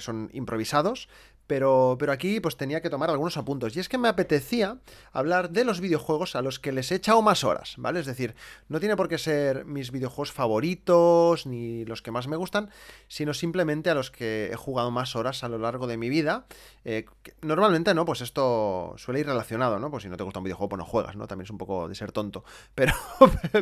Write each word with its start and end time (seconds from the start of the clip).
son 0.00 0.28
improvisados, 0.34 1.08
pero, 1.48 1.96
pero 1.98 2.12
aquí 2.12 2.38
pues 2.38 2.56
tenía 2.56 2.80
que 2.80 2.90
tomar 2.90 3.10
algunos 3.10 3.36
apuntos. 3.36 3.76
Y 3.76 3.80
es 3.80 3.88
que 3.88 3.98
me 3.98 4.06
apetecía 4.06 4.78
hablar 5.12 5.50
de 5.50 5.64
los 5.64 5.80
videojuegos 5.80 6.36
a 6.36 6.42
los 6.42 6.60
que 6.60 6.70
les 6.70 6.92
he 6.92 6.96
echado 6.96 7.22
más 7.22 7.42
horas, 7.42 7.74
¿vale? 7.78 7.98
Es 7.98 8.06
decir, 8.06 8.36
no 8.68 8.78
tiene 8.78 8.96
por 8.96 9.08
qué 9.08 9.18
ser 9.18 9.64
mis 9.64 9.90
videojuegos 9.90 10.30
favoritos 10.30 11.46
ni 11.46 11.86
los 11.86 12.02
que 12.02 12.10
más 12.10 12.28
me 12.28 12.36
gustan, 12.36 12.70
sino 13.08 13.32
simplemente 13.34 13.88
a 13.90 13.94
los 13.94 14.10
que 14.10 14.50
he 14.52 14.56
jugado 14.56 14.90
más 14.90 15.16
horas 15.16 15.42
a 15.42 15.48
lo 15.48 15.58
largo 15.58 15.86
de 15.86 15.96
mi 15.96 16.10
vida. 16.10 16.46
Eh, 16.84 17.06
normalmente, 17.40 17.94
¿no? 17.94 18.04
Pues 18.04 18.20
esto 18.20 18.94
suele 18.98 19.20
ir 19.20 19.26
relacionado, 19.26 19.78
¿no? 19.78 19.90
Pues 19.90 20.02
si 20.02 20.10
no 20.10 20.18
te 20.18 20.24
gusta 20.24 20.40
un 20.40 20.44
videojuego, 20.44 20.68
pues 20.68 20.78
no 20.78 20.84
juegas, 20.84 21.16
¿no? 21.16 21.26
También 21.26 21.44
es 21.44 21.50
un 21.50 21.58
poco 21.58 21.88
de 21.88 21.94
ser 21.94 22.12
tonto. 22.12 22.44
Pero, 22.74 22.92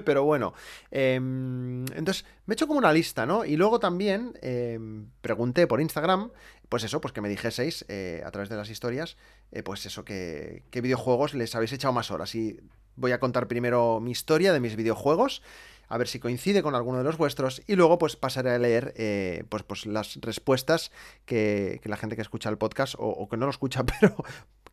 pero 0.05 0.25
bueno. 0.25 0.53
Em, 0.91 1.85
entonces, 1.95 2.25
me 2.45 2.53
he 2.53 2.55
hecho 2.55 2.67
como 2.67 2.79
una 2.79 2.93
lista, 2.93 3.25
¿no? 3.25 3.45
Y 3.45 3.57
luego 3.57 3.79
también 3.81 4.35
em, 4.43 5.09
pregunté 5.21 5.67
por 5.67 5.81
Instagram 5.81 6.31
pues 6.69 6.85
eso, 6.85 7.01
pues 7.01 7.13
que 7.13 7.21
me 7.21 7.29
dijeseis 7.29 7.85
eh, 7.89 8.23
a 8.25 8.31
través 8.31 8.49
de 8.49 8.57
las 8.57 8.71
historias, 8.71 9.17
eh, 9.53 9.63
pues 9.63 9.87
eso, 9.87 10.05
que, 10.05 10.63
qué 10.71 10.81
videojuegos 10.81 11.35
les 11.35 11.55
habéis 11.55 11.73
echado 11.73 11.93
más 11.93 12.11
horas. 12.11 12.35
Y 12.35 12.61
voy 12.97 13.13
a 13.13 13.21
contar 13.21 13.47
primero 13.49 14.01
mi 14.01 14.11
historia 14.11 14.53
de 14.53 14.61
mis 14.61 14.77
videojuegos, 14.77 15.43
a 15.89 15.99
ver 15.99 16.09
si 16.09 16.19
coincide 16.19 16.63
con 16.63 16.75
alguno 16.75 16.99
de 16.99 17.05
los 17.05 17.17
vuestros, 17.17 17.63
y 17.67 17.77
luego 17.77 17.99
pues 17.99 18.17
pasaré 18.17 18.51
a 18.51 18.59
leer 18.59 18.93
eh, 18.97 19.45
pues, 19.49 19.63
pues 19.63 19.87
las 19.87 20.17
respuestas 20.21 20.91
que, 21.25 21.81
la 21.85 21.97
gente 21.97 22.17
que 22.17 22.23
escucha 22.23 22.49
el 22.49 22.59
podcast, 22.59 22.95
o, 22.99 23.29
que 23.29 23.37
no 23.37 23.47
lo 23.47 23.51
escucha, 23.51 23.85
pero 24.01 24.17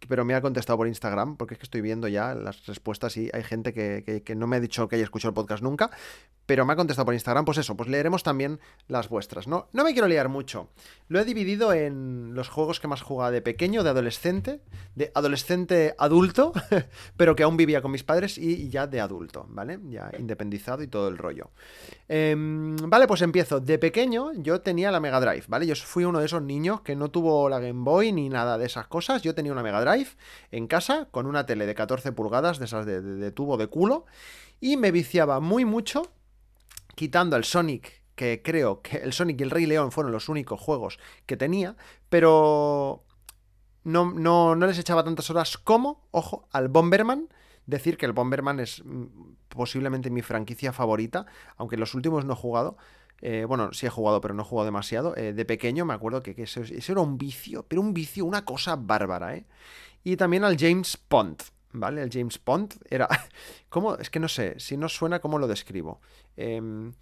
pero 0.08 0.26
me 0.26 0.36
ha 0.36 0.42
contestado 0.42 0.78
por 0.78 0.88
Instagram, 0.88 1.38
porque 1.38 1.54
es 1.54 1.60
que 1.60 1.66
estoy 1.66 1.82
viendo 1.82 2.08
ya 2.08 2.36
las 2.36 2.66
respuestas 2.66 3.16
y 3.18 3.30
hay 3.34 3.44
gente 3.44 3.74
que, 3.74 4.36
no 4.36 4.48
me 4.48 4.58
ha 4.58 4.60
dicho 4.60 4.88
que 4.88 4.96
haya 4.96 5.06
escuchado 5.06 5.30
el 5.30 5.36
podcast 5.36 5.64
nunca, 5.64 5.92
pero 6.46 6.66
me 6.66 6.74
ha 6.74 6.76
contestado 6.76 7.06
por 7.06 7.14
Instagram, 7.14 7.46
pues 7.46 7.58
eso, 7.58 7.76
pues 7.76 7.90
leeremos 7.90 8.24
también 8.24 8.60
las 8.88 9.10
vuestras, 9.10 9.48
¿no? 9.48 9.68
No 9.72 9.84
me 9.84 9.94
quiero 9.94 10.08
liar 10.08 10.30
mucho. 10.30 10.70
Lo 11.08 11.20
he 11.20 11.26
dividido 11.26 11.74
en 11.74 12.34
los 12.34 12.50
juegos 12.50 12.80
que 12.80 12.88
más 12.88 13.02
jugaba 13.02 13.32
de 13.32 13.42
pequeño, 13.42 13.84
de 13.84 13.90
adolescente, 13.90 14.62
de 14.96 15.12
adolescente 15.16 15.96
adulto, 15.98 16.54
pero 17.18 17.36
que 17.36 17.44
aún 17.44 17.58
vivía 17.58 17.82
con 17.82 17.92
mis 17.92 18.04
padres 18.04 18.38
y 18.38 18.70
ya 18.70 18.88
de 18.88 19.02
adulto, 19.02 19.46
¿vale? 19.50 19.80
Ya 19.90 20.12
independizado 20.18 20.84
y 20.84 20.88
todo 20.88 21.08
el 21.08 21.18
rollo. 21.18 21.52
Em, 22.08 22.76
vale, 22.76 23.08
pues 23.08 23.22
empiezo. 23.22 23.60
De 23.60 23.80
pequeño 23.80 24.32
yo 24.34 24.62
tenía 24.62 24.92
la 24.92 25.00
Mega 25.00 25.20
Drive, 25.20 25.46
¿vale? 25.48 25.66
Yo 25.66 25.76
fui 25.76 26.04
uno 26.06 26.20
de 26.20 26.26
esos 26.26 26.42
niños 26.42 26.82
que 26.82 26.96
no 26.96 27.10
tuvo 27.10 27.50
la 27.50 27.60
Game 27.60 27.84
Boy 27.84 28.12
ni 28.12 28.30
nada 28.30 28.58
de 28.58 28.66
esas 28.66 28.88
cosas. 28.88 29.22
Yo 29.22 29.34
tenía 29.36 29.52
una 29.52 29.64
Mega 29.64 29.82
Drive 29.82 30.10
en 30.52 30.68
casa 30.68 31.08
con 31.12 31.26
una 31.26 31.46
tele 31.46 31.66
de 31.66 31.76
14 31.76 32.12
pulgadas, 32.12 32.60
de 32.60 32.66
esas 32.66 32.86
de, 32.86 33.32
tubo 33.32 33.58
de 33.58 33.68
culo, 33.68 34.06
y 34.60 34.78
me 34.78 34.92
viciaba 34.92 35.40
muy 35.40 35.66
mucho, 35.66 36.12
quitando 36.96 37.36
el 37.36 37.44
Sonic 37.44 38.04
que 38.16 38.42
creo 38.44 38.82
que 38.82 38.98
el 38.98 39.14
Sonic 39.14 39.40
y 39.40 39.44
el 39.44 39.50
Rey 39.50 39.66
León 39.66 39.92
fueron 39.92 40.12
los 40.12 40.30
únicos 40.30 40.60
juegos 40.60 41.00
que 41.26 41.38
tenía, 41.38 41.76
pero 42.10 43.04
no, 43.84 44.14
no, 44.14 44.56
no, 44.56 44.68
les 44.68 44.78
echaba 44.78 45.04
tantas 45.04 45.30
horas 45.30 45.58
como, 45.58 46.08
ojo, 46.12 46.48
al 46.52 46.70
Bomberman. 46.70 47.30
Decir 47.66 47.98
que 47.98 48.06
el 48.06 48.12
Bomberman 48.12 48.60
es 48.60 48.84
mm, 48.84 49.06
posiblemente 49.48 50.10
mi 50.10 50.22
franquicia 50.22 50.74
favorita, 50.74 51.26
aunque 51.56 51.78
los 51.78 51.94
últimos 51.96 52.26
no 52.26 52.34
he 52.34 52.36
jugado. 52.36 52.78
Eh, 53.22 53.46
bueno, 53.46 53.72
sí 53.72 53.86
he 53.86 53.90
jugado, 53.90 54.20
pero 54.20 54.34
no 54.34 54.44
he 54.44 54.46
jugado 54.46 54.66
demasiado. 54.66 55.16
Eh, 55.16 55.34
de 55.34 55.46
pequeño 55.46 55.86
me 55.86 55.94
acuerdo 55.94 56.22
que, 56.22 56.36
eso, 56.38 56.62
era 56.62 57.02
un 57.02 57.18
vicio, 57.18 57.66
pero 57.68 57.82
un 57.82 57.94
vicio, 57.94 58.26
una 58.26 58.44
cosa 58.44 58.76
bárbara, 58.76 59.36
¿eh? 59.38 59.46
Y 60.04 60.18
también 60.18 60.44
al 60.44 60.58
James 60.60 60.98
Pond, 60.98 61.42
¿vale? 61.74 62.02
El 62.02 62.10
James 62.12 62.38
Pond 62.38 62.74
era... 62.90 63.08
¿Cómo? 63.70 63.96
Es 63.96 64.10
que 64.10 64.20
no 64.20 64.28
sé, 64.28 64.60
si 64.60 64.78
no 64.78 64.90
suena, 64.90 65.20
¿cómo 65.20 65.40
lo 65.40 65.48
describo? 65.48 66.00
Em, 66.38 66.94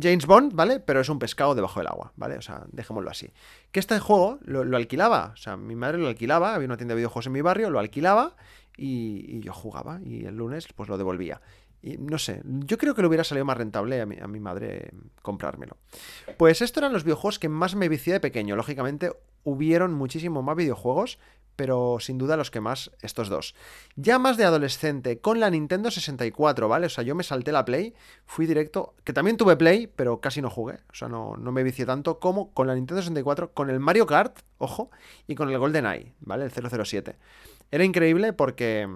James 0.00 0.26
Bond, 0.26 0.54
¿vale? 0.54 0.80
Pero 0.80 1.00
es 1.00 1.08
un 1.08 1.18
pescado 1.18 1.54
debajo 1.54 1.80
del 1.80 1.88
agua, 1.88 2.12
¿vale? 2.16 2.36
O 2.36 2.42
sea, 2.42 2.64
dejémoslo 2.70 3.10
así. 3.10 3.32
Que 3.72 3.80
este 3.80 3.98
juego 3.98 4.38
lo, 4.42 4.76
alquilaba, 4.76 5.32
o 5.34 5.36
sea, 5.36 5.56
mi 5.56 5.74
madre 5.74 5.98
lo 5.98 6.08
alquilaba, 6.08 6.54
había 6.54 6.66
una 6.66 6.76
tienda 6.76 6.94
de 6.94 7.00
videojuegos 7.00 7.26
en 7.26 7.32
mi 7.32 7.40
barrio, 7.40 7.70
lo 7.70 7.78
alquilaba 7.78 8.36
y, 8.76 9.24
y 9.36 9.40
yo 9.40 9.52
jugaba 9.52 10.00
y 10.04 10.24
el 10.26 10.36
lunes 10.36 10.68
pues 10.74 10.88
lo 10.88 10.96
devolvía. 10.96 11.40
No 11.82 12.18
sé, 12.18 12.42
yo 12.44 12.76
creo 12.76 12.94
que 12.94 13.02
le 13.02 13.08
hubiera 13.08 13.24
salido 13.24 13.44
más 13.44 13.56
rentable 13.56 14.00
a 14.00 14.06
mi, 14.06 14.18
a 14.18 14.26
mi 14.26 14.40
madre 14.40 14.90
comprármelo. 15.22 15.76
Pues 16.36 16.60
estos 16.60 16.82
eran 16.82 16.92
los 16.92 17.04
videojuegos 17.04 17.38
que 17.38 17.48
más 17.48 17.74
me 17.74 17.88
vicié 17.88 18.12
de 18.12 18.20
pequeño. 18.20 18.54
Lógicamente, 18.54 19.12
hubieron 19.44 19.94
muchísimo 19.94 20.42
más 20.42 20.56
videojuegos, 20.56 21.18
pero 21.56 21.98
sin 22.00 22.16
duda 22.16 22.38
los 22.38 22.50
que 22.50 22.60
más, 22.60 22.90
estos 23.02 23.28
dos. 23.28 23.54
Ya 23.94 24.18
más 24.18 24.36
de 24.36 24.44
adolescente, 24.44 25.20
con 25.20 25.40
la 25.40 25.50
Nintendo 25.50 25.90
64, 25.90 26.68
¿vale? 26.68 26.86
O 26.86 26.88
sea, 26.88 27.04
yo 27.04 27.14
me 27.14 27.22
salté 27.22 27.52
la 27.52 27.66
Play, 27.66 27.94
fui 28.24 28.46
directo, 28.46 28.94
que 29.04 29.12
también 29.12 29.36
tuve 29.36 29.56
Play, 29.56 29.86
pero 29.86 30.20
casi 30.20 30.40
no 30.40 30.48
jugué, 30.48 30.78
o 30.90 30.94
sea, 30.94 31.08
no, 31.08 31.36
no 31.36 31.52
me 31.52 31.62
vicié 31.62 31.84
tanto 31.84 32.18
como 32.18 32.52
con 32.54 32.66
la 32.66 32.74
Nintendo 32.74 33.02
64, 33.02 33.52
con 33.52 33.68
el 33.68 33.78
Mario 33.78 34.06
Kart, 34.06 34.38
ojo, 34.56 34.90
y 35.26 35.34
con 35.34 35.50
el 35.50 35.58
GoldenEye, 35.58 36.14
¿vale? 36.20 36.44
El 36.46 36.50
007. 36.50 37.16
Era 37.70 37.84
increíble 37.84 38.32
porque 38.32 38.88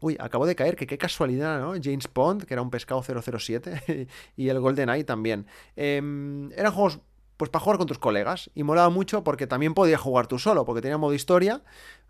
Uy, 0.00 0.16
acabo 0.20 0.46
de 0.46 0.54
caer, 0.54 0.76
que 0.76 0.86
qué 0.86 0.98
casualidad, 0.98 1.60
¿no? 1.60 1.72
James 1.82 2.08
Bond, 2.12 2.44
que 2.44 2.54
era 2.54 2.62
un 2.62 2.70
pescado 2.70 3.02
007, 3.02 4.08
y 4.36 4.48
el 4.48 4.60
GoldenEye 4.60 5.04
también. 5.04 5.46
Em, 5.76 6.52
eran 6.52 6.72
juegos, 6.72 7.00
pues 7.36 7.50
para 7.50 7.64
jugar 7.64 7.78
con 7.78 7.86
tus 7.86 7.98
colegas, 7.98 8.50
y 8.54 8.62
molaba 8.62 8.90
mucho 8.90 9.24
porque 9.24 9.46
también 9.46 9.74
podías 9.74 10.00
jugar 10.00 10.26
tú 10.26 10.38
solo, 10.38 10.64
porque 10.64 10.82
tenía 10.82 10.98
modo 10.98 11.14
historia. 11.14 11.62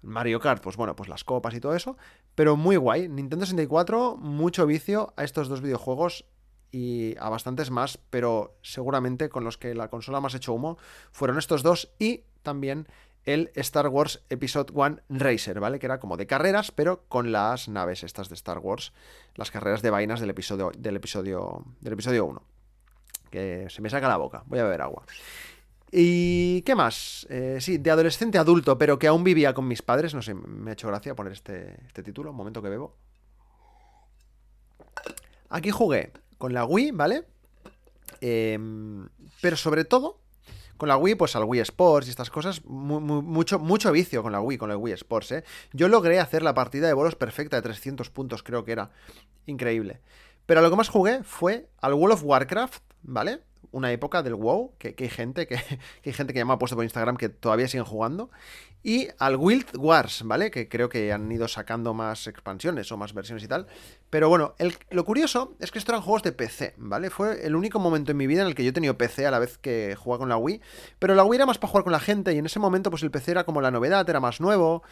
Mario 0.02 0.40
Kart, 0.40 0.62
pues 0.62 0.76
bueno, 0.76 0.94
pues 0.94 1.08
las 1.08 1.24
copas 1.24 1.54
y 1.54 1.60
todo 1.60 1.74
eso, 1.74 1.96
pero 2.34 2.56
muy 2.56 2.76
guay. 2.76 3.08
Nintendo 3.08 3.46
64, 3.46 4.16
mucho 4.16 4.66
vicio 4.66 5.12
a 5.16 5.24
estos 5.24 5.48
dos 5.48 5.60
videojuegos 5.60 6.24
y 6.70 7.16
a 7.18 7.28
bastantes 7.30 7.70
más, 7.70 7.98
pero 8.10 8.58
seguramente 8.62 9.28
con 9.28 9.44
los 9.44 9.56
que 9.58 9.74
la 9.74 9.88
consola 9.88 10.20
más 10.20 10.34
hecho 10.34 10.52
humo 10.52 10.76
fueron 11.10 11.38
estos 11.38 11.62
dos 11.62 11.90
y 11.98 12.24
también 12.42 12.86
el 13.28 13.50
Star 13.56 13.88
Wars 13.88 14.22
Episode 14.30 14.72
1 14.72 15.00
Racer, 15.10 15.60
¿vale? 15.60 15.78
Que 15.78 15.84
era 15.84 16.00
como 16.00 16.16
de 16.16 16.26
carreras, 16.26 16.72
pero 16.72 17.04
con 17.08 17.30
las 17.30 17.68
naves 17.68 18.02
estas 18.02 18.30
de 18.30 18.34
Star 18.34 18.58
Wars, 18.58 18.94
las 19.34 19.50
carreras 19.50 19.82
de 19.82 19.90
vainas 19.90 20.20
del 20.20 20.30
episodio 20.30 20.72
del 20.78 20.96
episodio 20.96 21.62
del 21.80 21.92
episodio 21.92 22.24
1. 22.24 22.42
Que 23.30 23.66
se 23.68 23.82
me 23.82 23.90
saca 23.90 24.08
la 24.08 24.16
boca, 24.16 24.44
voy 24.46 24.60
a 24.60 24.64
beber 24.64 24.80
agua. 24.80 25.04
¿Y 25.92 26.62
qué 26.62 26.74
más? 26.74 27.26
Eh, 27.28 27.58
sí, 27.60 27.76
de 27.76 27.90
adolescente 27.90 28.38
adulto, 28.38 28.78
pero 28.78 28.98
que 28.98 29.08
aún 29.08 29.24
vivía 29.24 29.52
con 29.52 29.68
mis 29.68 29.82
padres, 29.82 30.14
no 30.14 30.22
sé, 30.22 30.32
me 30.32 30.70
ha 30.70 30.72
hecho 30.72 30.88
gracia 30.88 31.14
poner 31.14 31.34
este, 31.34 31.76
este 31.86 32.02
título, 32.02 32.30
un 32.30 32.36
momento 32.36 32.62
que 32.62 32.70
bebo. 32.70 32.96
Aquí 35.50 35.70
jugué 35.70 36.12
con 36.38 36.54
la 36.54 36.64
Wii, 36.64 36.92
¿vale? 36.92 37.24
Em, 38.22 39.06
pero 39.42 39.56
sobre 39.58 39.84
todo 39.84 40.18
con 40.78 40.88
la 40.88 40.96
Wii, 40.96 41.16
pues 41.16 41.36
al 41.36 41.44
Wii 41.44 41.60
Sports 41.60 42.06
y 42.06 42.10
estas 42.10 42.30
cosas, 42.30 42.64
mucho, 42.64 43.58
mucho 43.58 43.92
vicio 43.92 44.22
con 44.22 44.32
la 44.32 44.40
Wii, 44.40 44.56
con 44.56 44.70
el 44.70 44.76
Wii 44.78 44.94
Sports, 44.94 45.32
¿eh? 45.32 45.44
Yo 45.72 45.88
logré 45.88 46.20
hacer 46.20 46.42
la 46.42 46.54
partida 46.54 46.86
de 46.86 46.94
bolos 46.94 47.16
perfecta 47.16 47.56
de 47.56 47.62
300 47.62 48.08
puntos, 48.10 48.42
creo 48.42 48.64
que 48.64 48.72
era. 48.72 48.90
Increíble. 49.44 50.00
Pero 50.46 50.62
lo 50.62 50.70
que 50.70 50.76
más 50.76 50.88
jugué 50.88 51.22
fue 51.24 51.68
al 51.82 51.92
World 51.92 52.14
of 52.14 52.24
Warcraft, 52.24 52.82
¿vale? 53.02 53.40
Una 53.70 53.92
época 53.92 54.22
del 54.22 54.34
WoW, 54.34 54.72
que, 54.78 54.94
hay 54.98 55.08
gente 55.08 55.46
que, 55.48 55.56
hay 55.56 56.12
gente 56.12 56.32
que 56.32 56.38
ya 56.38 56.44
me 56.44 56.52
ha 56.52 56.58
puesto 56.58 56.76
por 56.76 56.84
Instagram 56.84 57.16
que 57.16 57.28
todavía 57.28 57.68
siguen 57.68 57.84
jugando 57.84 58.30
y 58.82 59.08
al 59.18 59.36
Wild 59.36 59.76
Wars, 59.76 60.22
¿vale? 60.24 60.50
Que 60.50 60.68
creo 60.68 60.88
que 60.88 61.12
han 61.12 61.30
ido 61.32 61.48
sacando 61.48 61.94
más 61.94 62.26
expansiones 62.26 62.90
o 62.92 62.96
más 62.96 63.12
versiones 63.12 63.42
y 63.42 63.48
tal. 63.48 63.66
Pero 64.08 64.28
bueno, 64.28 64.54
lo 64.90 65.04
curioso 65.04 65.56
es 65.58 65.70
que 65.70 65.78
estos 65.78 65.92
eran 65.92 66.02
juegos 66.02 66.22
de 66.22 66.32
PC, 66.32 66.74
¿vale? 66.76 67.10
Fue 67.10 67.44
el 67.44 67.56
único 67.56 67.80
momento 67.80 68.12
en 68.12 68.16
mi 68.16 68.26
vida 68.26 68.42
en 68.42 68.46
el 68.46 68.54
que 68.54 68.62
yo 68.62 68.70
he 68.70 68.72
tenido 68.72 68.96
PC 68.96 69.26
a 69.26 69.30
la 69.30 69.40
vez 69.40 69.58
que 69.58 69.96
jugaba 69.96 70.20
con 70.20 70.28
la 70.28 70.36
Wii. 70.36 70.60
Pero 70.98 71.14
la 71.14 71.24
Wii 71.24 71.36
era 71.36 71.46
más 71.46 71.58
para 71.58 71.70
jugar 71.70 71.84
con 71.84 71.92
la 71.92 72.00
gente 72.00 72.32
y 72.32 72.38
en 72.38 72.46
ese 72.46 72.60
momento 72.60 72.90
pues 72.90 73.02
el 73.02 73.10
PC 73.10 73.32
era 73.32 73.44
como 73.44 73.60
la 73.60 73.70
novedad, 73.70 74.08
era 74.08 74.20
más 74.20 74.40
nuevo. 74.40 74.82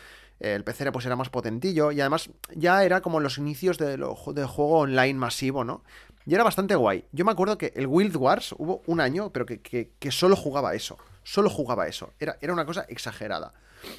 El 0.40 0.64
PC 0.64 0.84
era, 0.84 0.92
pues 0.92 1.06
era 1.06 1.16
más 1.16 1.30
potentillo 1.30 1.92
y 1.92 2.00
además 2.00 2.28
ya 2.54 2.84
era 2.84 3.00
como 3.00 3.20
los 3.20 3.38
inicios 3.38 3.78
de 3.78 3.96
del 3.96 4.46
juego 4.46 4.80
online 4.80 5.14
masivo, 5.14 5.64
¿no? 5.64 5.82
Y 6.26 6.34
era 6.34 6.42
bastante 6.42 6.74
guay. 6.74 7.04
Yo 7.12 7.24
me 7.24 7.30
acuerdo 7.30 7.56
que 7.56 7.72
el 7.76 7.86
Wild 7.86 8.16
Wars 8.16 8.52
hubo 8.58 8.82
un 8.86 9.00
año, 9.00 9.30
pero 9.32 9.46
que, 9.46 9.60
que, 9.60 10.10
solo 10.10 10.34
jugaba 10.34 10.74
eso. 10.74 10.98
Solo 11.22 11.48
jugaba 11.48 11.86
eso. 11.86 12.12
Era, 12.18 12.36
era 12.40 12.52
una 12.52 12.66
cosa 12.66 12.84
exagerada. 12.88 13.52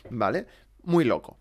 ¿Vale? 0.09 0.45
Muy 0.83 1.05
loco. 1.05 1.39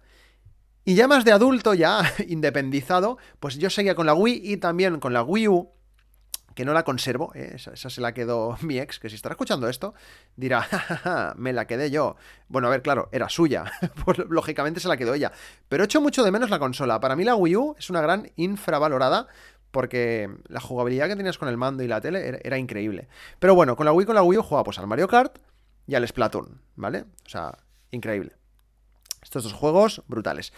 Y 0.85 0.95
ya 0.95 1.09
más 1.09 1.25
de 1.25 1.33
adulto, 1.33 1.75
ya 1.75 2.01
independizado, 2.29 3.19
pues 3.41 3.59
yo 3.59 3.69
seguía 3.69 3.97
con 3.97 4.07
la 4.07 4.15
Wii 4.15 4.41
y 4.45 4.57
también 4.59 5.01
con 5.01 5.13
la 5.13 5.25
Wii 5.25 5.49
U, 5.49 5.73
que 6.55 6.65
no 6.65 6.73
la 6.73 6.85
conservo, 6.85 7.33
¿eh? 7.35 7.57
esa, 7.57 7.77
se 7.77 8.01
la 8.01 8.15
quedó 8.15 8.57
mi 8.63 8.79
ex, 8.79 9.01
que 9.01 9.09
si 9.09 9.17
estará 9.17 9.35
escuchando 9.35 9.69
esto, 9.69 9.95
dirá, 10.37 10.63
ja, 11.03 11.35
me 11.37 11.53
la 11.53 11.67
quedé 11.67 11.91
yo. 11.91 12.17
Bueno, 12.49 12.69
a 12.69 12.71
ver, 12.71 12.83
claro, 12.83 13.09
era 13.11 13.29
suya, 13.29 13.65
pues 14.05 14.19
lógicamente 14.19 14.79
se 14.79 14.87
la 14.87 14.97
quedó 14.97 15.15
ella. 15.15 15.33
Pero 15.69 15.83
echo 15.83 16.01
mucho 16.01 16.23
de 16.23 16.31
menos 16.31 16.49
la 16.49 16.61
consola. 16.61 17.01
Para 17.01 17.17
mí 17.17 17.25
la 17.25 17.35
Wii 17.35 17.57
U 17.57 17.75
es 17.79 17.91
una 17.91 18.01
gran 18.01 18.31
infravalorada, 18.37 19.27
porque 19.71 20.31
la 20.49 20.61
jugabilidad 20.61 21.09
que 21.09 21.17
tenías 21.17 21.39
con 21.39 21.49
el 21.49 21.57
mando 21.57 21.83
y 21.83 21.89
la 21.89 22.01
tele 22.01 22.41
era, 22.43 22.59
increíble. 22.59 23.09
Pero 23.39 23.55
bueno, 23.55 23.77
con 23.77 23.87
la 23.87 23.93
Wii 23.93 24.07
con 24.07 24.15
la 24.15 24.23
Wii 24.23 24.39
U 24.39 24.43
jugaba 24.43 24.65
pues 24.65 24.79
al 24.79 24.87
Mario 24.87 25.09
Kart 25.09 25.39
y 25.87 25.95
al 25.95 26.07
Splatoon, 26.07 26.61
¿vale? 26.77 27.05
O 27.25 27.29
sea, 27.29 27.59
increíble. 27.91 28.33
Estos 29.23 29.45
dos 29.45 29.53
juegos 29.53 30.03
brutales. 30.07 30.53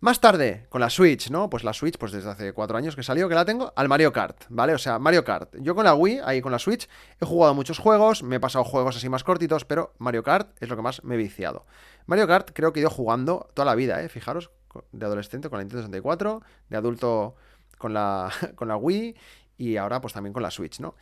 Más 0.00 0.20
tarde, 0.20 0.66
con 0.68 0.82
la 0.82 0.90
Switch, 0.90 1.30
¿no? 1.30 1.48
Pues 1.48 1.64
la 1.64 1.72
Switch, 1.72 1.96
pues 1.96 2.12
desde 2.12 2.28
hace 2.28 2.52
cuatro 2.52 2.76
años 2.76 2.94
que 2.94 3.02
salió, 3.02 3.26
que 3.26 3.34
la 3.34 3.46
tengo, 3.46 3.72
al 3.74 3.88
Mario 3.88 4.12
Kart, 4.12 4.44
¿vale? 4.50 4.74
O 4.74 4.78
sea, 4.78 4.98
Mario 4.98 5.24
Kart. 5.24 5.56
Yo 5.60 5.74
con 5.74 5.84
la 5.84 5.94
Wii, 5.94 6.20
ahí 6.24 6.42
con 6.42 6.52
la 6.52 6.58
Switch, 6.58 6.88
he 7.20 7.24
jugado 7.24 7.54
muchos 7.54 7.78
juegos, 7.78 8.22
me 8.22 8.36
he 8.36 8.40
pasado 8.40 8.64
juegos 8.64 8.96
así 8.96 9.08
más 9.08 9.24
cortitos, 9.24 9.64
pero 9.64 9.94
Mario 9.98 10.22
Kart 10.22 10.50
es 10.60 10.68
lo 10.68 10.76
que 10.76 10.82
más 10.82 11.02
me 11.04 11.14
he 11.14 11.18
viciado. 11.18 11.64
Mario 12.04 12.26
Kart 12.26 12.50
creo 12.52 12.72
que 12.72 12.80
he 12.80 12.82
ido 12.82 12.90
jugando 12.90 13.48
toda 13.54 13.64
la 13.64 13.74
vida, 13.74 14.02
¿eh? 14.02 14.10
Fijaros, 14.10 14.50
de 14.92 15.06
adolescente 15.06 15.48
con 15.48 15.58
la 15.58 15.64
Nintendo 15.64 15.82
64, 15.84 16.42
de 16.68 16.76
adulto 16.76 17.36
con 17.76 17.94
la, 17.94 18.30
con 18.54 18.68
la 18.68 18.76
Wii 18.76 19.16
y 19.58 19.76
ahora 19.76 20.00
pues 20.00 20.12
también 20.12 20.32
con 20.32 20.42
la 20.42 20.50
Switch, 20.50 20.80
¿no? 20.80 20.94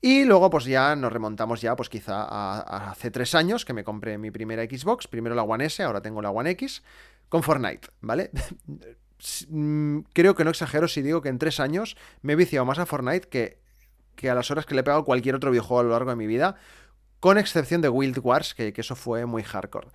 Y 0.00 0.24
luego 0.24 0.50
pues 0.50 0.66
ya 0.66 0.94
nos 0.96 1.12
remontamos 1.12 1.62
ya 1.62 1.76
pues 1.76 1.88
quizá 1.88 2.22
a, 2.22 2.90
hace 2.90 3.10
tres 3.10 3.34
años 3.34 3.64
que 3.64 3.72
me 3.72 3.84
compré 3.84 4.18
mi 4.18 4.30
primera 4.30 4.62
Xbox, 4.64 5.08
primero 5.08 5.34
la 5.34 5.42
One 5.42 5.64
S, 5.64 5.82
ahora 5.82 6.02
tengo 6.02 6.20
la 6.20 6.30
One 6.30 6.50
X, 6.50 6.82
con 7.28 7.42
Fortnite, 7.42 7.88
¿vale? 8.00 8.30
Mm, 9.48 10.00
creo 10.12 10.34
que 10.34 10.44
no 10.44 10.50
exagero 10.50 10.86
si 10.86 11.00
digo 11.00 11.22
que 11.22 11.30
en 11.30 11.38
tres 11.38 11.58
años 11.58 11.96
me 12.20 12.34
he 12.34 12.36
viciado 12.36 12.66
más 12.66 12.78
a 12.78 12.84
Fortnite 12.84 13.28
que, 13.28 13.58
que 14.16 14.28
a 14.28 14.34
las 14.34 14.50
horas 14.50 14.66
que 14.66 14.74
le 14.74 14.80
he 14.80 14.84
pegado 14.84 15.04
cualquier 15.04 15.34
otro 15.34 15.50
videojuego 15.50 15.80
a 15.80 15.82
lo 15.84 15.90
largo 15.90 16.10
de 16.10 16.16
mi 16.16 16.26
vida, 16.26 16.56
con 17.20 17.38
excepción 17.38 17.80
de 17.80 17.88
Wild 17.88 18.18
Wars, 18.22 18.54
que, 18.54 18.74
eso 18.76 18.94
fue 18.94 19.24
muy 19.24 19.42
hardcore. 19.42 19.88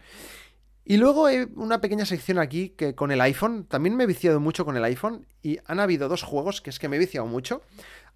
Y 0.89 0.97
luego 0.97 1.27
hay 1.27 1.47
una 1.55 1.81
pequeña 1.81 2.03
sección 2.03 2.39
aquí 2.39 2.69
que 2.69 2.95
con 2.95 3.11
el 3.11 3.21
iPhone, 3.21 3.65
también 3.65 3.95
me 3.95 4.05
he 4.05 4.07
viciado 4.07 4.39
mucho 4.39 4.65
con 4.65 4.75
el 4.75 4.83
iPhone 4.83 5.27
y 5.43 5.59
han 5.67 5.79
habido 5.79 6.09
dos 6.09 6.23
juegos 6.23 6.61
que 6.61 6.71
es 6.71 6.79
que 6.79 6.89
me 6.89 6.95
he 6.95 6.99
viciado 6.99 7.27
mucho. 7.27 7.61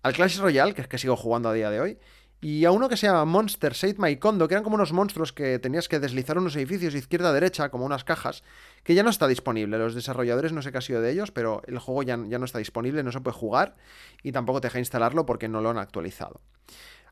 Al 0.02 0.14
Clash 0.14 0.40
Royale, 0.40 0.74
que 0.74 0.82
es 0.82 0.88
que 0.88 0.98
sigo 0.98 1.16
jugando 1.16 1.50
a 1.50 1.54
día 1.54 1.70
de 1.70 1.80
hoy, 1.80 2.00
y 2.42 2.66
a 2.66 2.72
uno 2.72 2.90
que 2.90 2.98
se 2.98 3.06
llama 3.06 3.26
Monster 3.26 3.76
Save 3.76 3.98
My 4.00 4.18
Condo, 4.18 4.48
que 4.48 4.56
eran 4.56 4.64
como 4.64 4.74
unos 4.74 4.92
monstruos 4.92 5.32
que 5.32 5.60
tenías 5.60 5.88
que 5.88 6.00
deslizar 6.00 6.40
unos 6.40 6.56
edificios 6.56 6.96
izquierda-derecha, 6.96 7.70
como 7.70 7.86
unas 7.86 8.04
cajas, 8.04 8.44
que 8.84 8.96
ya 8.96 9.04
no 9.04 9.12
está 9.12 9.28
disponible. 9.28 9.78
Los 9.78 9.94
desarrolladores 9.94 10.52
no 10.52 10.64
sé 10.64 10.72
qué 10.72 10.80
ha 10.80 10.82
sido 10.82 11.00
de 11.00 11.12
ellos, 11.12 11.30
pero 11.30 11.62
el 11.68 11.78
juego 11.78 12.02
ya, 12.02 12.18
ya 12.28 12.40
no 12.40 12.46
está 12.46 12.58
disponible, 12.58 13.04
no 13.04 13.12
se 13.12 13.22
puede 13.22 13.38
jugar 13.38 13.76
y 14.24 14.32
tampoco 14.32 14.62
te 14.62 14.70
deja 14.70 14.80
instalarlo 14.80 15.28
porque 15.28 15.48
no 15.48 15.62
lo 15.62 15.70
han 15.70 15.78
actualizado. 15.78 16.42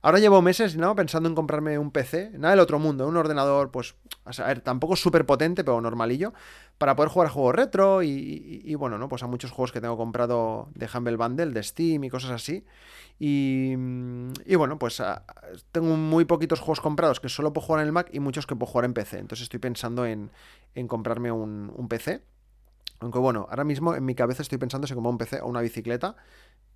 Ahora 0.03 0.17
llevo 0.17 0.41
meses, 0.41 0.77
¿no? 0.77 0.95
Pensando 0.95 1.29
en 1.29 1.35
comprarme 1.35 1.77
un 1.77 1.91
PC, 1.91 2.31
nada 2.33 2.51
del 2.51 2.59
otro 2.59 2.79
mundo, 2.79 3.07
un 3.07 3.17
ordenador, 3.17 3.69
pues, 3.69 3.95
a 4.25 4.47
ver, 4.47 4.61
tampoco 4.61 4.95
súper 4.95 5.27
potente, 5.27 5.63
pero 5.63 5.79
normalillo, 5.79 6.33
para 6.79 6.95
poder 6.95 7.09
jugar 7.11 7.27
a 7.27 7.31
juegos 7.31 7.53
retro 7.53 8.01
y, 8.01 8.73
bueno, 8.75 8.97
¿no? 8.97 9.07
Pues 9.09 9.21
a 9.21 9.27
muchos 9.27 9.51
juegos 9.51 9.71
que 9.71 9.79
tengo 9.79 9.97
comprado 9.97 10.69
de 10.73 10.89
Humble 10.91 11.17
Bundle, 11.17 11.51
de 11.51 11.61
Steam 11.61 12.03
y 12.03 12.09
cosas 12.09 12.31
así. 12.31 12.65
Y, 13.19 13.73
y 14.45 14.55
bueno, 14.55 14.79
pues 14.79 15.03
tengo 15.71 15.95
muy 15.95 16.25
poquitos 16.25 16.59
juegos 16.59 16.81
comprados 16.81 17.19
que 17.19 17.29
solo 17.29 17.53
puedo 17.53 17.67
jugar 17.67 17.81
en 17.81 17.87
el 17.87 17.93
Mac 17.93 18.09
y 18.11 18.19
muchos 18.19 18.47
que 18.47 18.55
puedo 18.55 18.71
jugar 18.71 18.85
en 18.85 18.95
PC. 18.95 19.19
Entonces 19.19 19.43
estoy 19.43 19.59
pensando 19.59 20.07
en, 20.07 20.31
en 20.73 20.87
comprarme 20.87 21.31
un, 21.31 21.71
un 21.75 21.87
PC. 21.87 22.23
Aunque 23.01 23.19
bueno, 23.19 23.45
ahora 23.49 23.63
mismo 23.63 23.93
en 23.93 24.03
mi 24.03 24.15
cabeza 24.15 24.41
estoy 24.41 24.57
pensando 24.57 24.87
si 24.87 24.95
como 24.95 25.11
un 25.11 25.19
PC 25.19 25.41
o 25.41 25.47
una 25.47 25.61
bicicleta. 25.61 26.15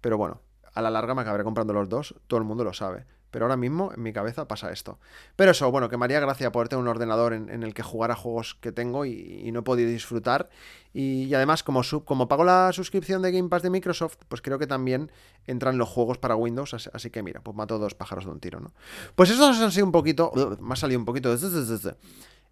Pero 0.02 0.20
bueno, 0.20 0.42
a 0.76 0.82
la 0.82 0.92
larga 0.92 1.16
me 1.16 1.22
acabaré 1.22 1.44
comprando 1.44 1.74
los 1.74 1.90
dos, 1.90 2.16
todo 2.28 2.38
el 2.38 2.46
mundo 2.46 2.64
lo 2.64 2.74
sabe. 2.74 3.06
Pero 3.36 3.46
ahora 3.46 3.58
mismo 3.58 3.92
en 3.94 4.02
mi 4.02 4.14
cabeza 4.14 4.48
pasa 4.48 4.72
esto. 4.72 4.98
Pero 5.36 5.52
eso, 5.52 5.70
bueno, 5.70 5.90
que 5.90 5.98
me 5.98 6.06
haría 6.06 6.22
gracia 6.22 6.54
poder 6.54 6.70
tener 6.70 6.82
un 6.82 6.88
ordenador 6.88 7.34
en, 7.34 7.64
el 7.64 7.74
que 7.74 7.84
jugar 7.84 8.10
a 8.12 8.16
juegos 8.16 8.56
que 8.62 8.72
tengo 8.72 9.04
y, 9.04 9.50
no 9.52 9.60
he 9.60 9.64
podido 9.64 9.90
disfrutar. 9.90 10.50
Y, 10.94 11.34
además, 11.34 11.62
como, 11.62 11.82
como 12.06 12.30
pago 12.30 12.46
la 12.46 12.72
suscripción 12.72 13.22
de 13.22 13.34
Game 13.34 13.50
Pass 13.50 13.62
de 13.62 13.70
Microsoft, 13.70 14.16
pues 14.30 14.42
creo 14.42 14.58
que 14.58 14.68
también 14.68 15.12
entran 15.48 15.78
los 15.78 15.90
juegos 15.90 16.18
para 16.18 16.38
Windows. 16.38 16.74
Así, 16.94 17.10
que 17.10 17.24
mira, 17.24 17.42
pues 17.42 17.58
mato 17.58 17.78
dos 17.78 17.94
pájaros 17.94 18.24
de 18.24 18.32
un 18.32 18.40
tiro, 18.40 18.62
¿no? 18.62 18.72
Pues 19.16 19.30
esos 19.30 19.60
han 19.60 19.72
sido 19.74 19.86
un 19.86 19.92
poquito. 19.92 20.32
Me 20.62 20.72
ha 20.72 20.78
salido 20.78 21.00
un 21.00 21.06
poquito. 21.06 21.36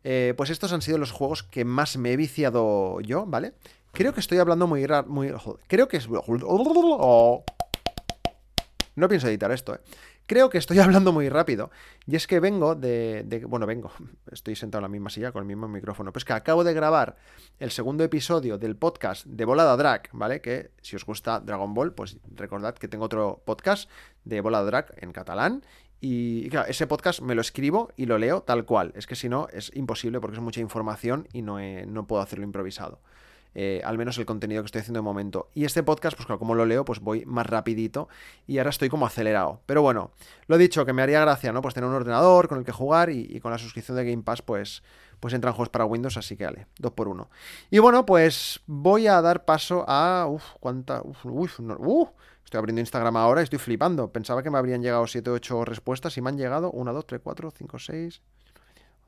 Eh, 0.03 0.33
pues 0.35 0.49
estos 0.49 0.73
han 0.73 0.81
sido 0.81 0.97
los 0.97 1.11
juegos 1.11 1.43
que 1.43 1.63
más 1.63 1.95
me 1.95 2.11
he 2.11 2.17
viciado 2.17 2.99
yo, 2.99 3.25
¿vale? 3.25 3.53
Creo 3.93 4.13
que 4.13 4.19
estoy 4.19 4.39
hablando 4.39 4.67
muy... 4.67 4.85
muy 5.07 5.33
creo 5.67 5.87
que 5.87 5.95
es... 5.95 6.09
No 8.95 9.07
pienso 9.07 9.27
editar 9.27 9.51
esto, 9.51 9.75
¿eh? 9.75 9.79
Creo 10.25 10.49
que 10.49 10.57
estoy 10.57 10.79
hablando 10.79 11.11
muy 11.11 11.29
rápido. 11.29 11.71
Y 12.05 12.15
es 12.15 12.27
que 12.27 12.39
vengo 12.39 12.75
de, 12.75 13.43
Bueno, 13.47 13.65
vengo. 13.65 13.91
Estoy 14.31 14.55
sentado 14.55 14.79
en 14.79 14.83
la 14.83 14.89
misma 14.89 15.09
silla 15.09 15.31
con 15.31 15.41
el 15.41 15.47
mismo 15.47 15.67
micrófono. 15.67 16.11
Pues 16.13 16.25
que 16.25 16.33
acabo 16.33 16.63
de 16.63 16.73
grabar 16.73 17.17
el 17.59 17.71
segundo 17.71 18.03
episodio 18.03 18.57
del 18.57 18.75
podcast 18.75 19.25
de 19.25 19.45
Volada 19.45 19.75
Drag, 19.75 20.09
¿vale? 20.13 20.41
Que 20.41 20.71
si 20.81 20.95
os 20.95 21.05
gusta 21.05 21.39
Dragon 21.39 21.73
Ball, 21.73 21.93
pues 21.93 22.17
recordad 22.35 22.75
que 22.75 22.87
tengo 22.87 23.05
otro 23.05 23.41
podcast 23.45 23.89
de 24.23 24.41
Volada 24.41 24.65
Drag 24.65 24.93
en 24.97 25.11
catalán. 25.11 25.63
Y 25.99 26.49
claro, 26.49 26.67
ese 26.67 26.85
podcast 26.85 27.21
me 27.21 27.33
lo 27.33 27.39
escribo 27.39 27.91
y 27.95 28.07
lo 28.07 28.17
leo 28.17 28.41
tal 28.41 28.65
cual. 28.65 28.91
Es 28.95 29.07
que 29.07 29.15
si 29.15 29.29
no, 29.29 29.47
es 29.53 29.71
imposible 29.73 30.19
porque 30.19 30.35
es 30.35 30.43
mucha 30.43 30.59
información 30.59 31.27
y 31.31 31.41
no, 31.41 31.59
no 31.59 32.07
puedo 32.07 32.21
hacerlo 32.21 32.43
improvisado. 32.43 32.99
Eh, 33.55 33.81
al 33.83 33.97
menos 33.97 34.17
el 34.17 34.25
contenido 34.25 34.61
que 34.61 34.67
estoy 34.67 34.81
haciendo 34.81 34.99
de 34.99 35.03
momento. 35.03 35.49
Y 35.53 35.65
este 35.65 35.83
podcast, 35.83 36.17
pues 36.17 36.27
como 36.39 36.55
lo 36.55 36.65
leo, 36.65 36.85
pues 36.85 36.99
voy 36.99 37.23
más 37.25 37.45
rapidito 37.45 38.07
y 38.47 38.57
ahora 38.57 38.71
estoy 38.71 38.89
como 38.89 39.05
acelerado. 39.05 39.61
Pero 39.65 39.81
bueno, 39.81 40.11
lo 40.47 40.57
dicho, 40.57 40.85
que 40.85 40.93
me 40.93 41.01
haría 41.01 41.21
gracia, 41.21 41.51
¿no? 41.51 41.61
Pues 41.61 41.73
tener 41.73 41.89
un 41.89 41.95
ordenador 41.95 42.47
con 42.47 42.57
el 42.57 42.65
que 42.65 42.71
jugar 42.71 43.09
y, 43.09 43.39
con 43.39 43.51
la 43.51 43.57
suscripción 43.57 43.97
de 43.97 44.05
Game 44.05 44.23
Pass, 44.23 44.41
pues, 44.41 44.83
pues 45.19 45.33
entran 45.33 45.53
juegos 45.53 45.69
para 45.69 45.85
Windows, 45.85 46.17
así 46.17 46.35
que 46.35 46.45
vale, 46.45 46.67
dos 46.79 46.93
por 46.93 47.07
uno. 47.07 47.29
Y 47.69 47.79
bueno, 47.79 48.05
pues 48.05 48.61
voy 48.65 49.07
a 49.07 49.21
dar 49.21 49.45
paso 49.45 49.85
a... 49.87 50.27
Uf, 50.27 50.43
cuánta... 50.59 51.01
Uf, 51.03 51.25
uf, 51.25 51.59
uh, 51.59 52.09
Estoy 52.43 52.59
abriendo 52.59 52.81
Instagram 52.81 53.17
ahora 53.17 53.41
y 53.41 53.45
estoy 53.45 53.59
flipando. 53.59 54.11
Pensaba 54.11 54.43
que 54.43 54.51
me 54.51 54.57
habrían 54.57 54.81
llegado 54.81 55.07
7 55.07 55.29
o 55.29 55.33
8 55.33 55.65
respuestas 55.65 56.15
y 56.17 56.21
me 56.21 56.29
han 56.29 56.37
llegado 56.37 56.69
1, 56.71 56.93
2, 56.93 57.07
3, 57.07 57.21
4, 57.23 57.51
5, 57.57 57.79
6, 57.79 58.21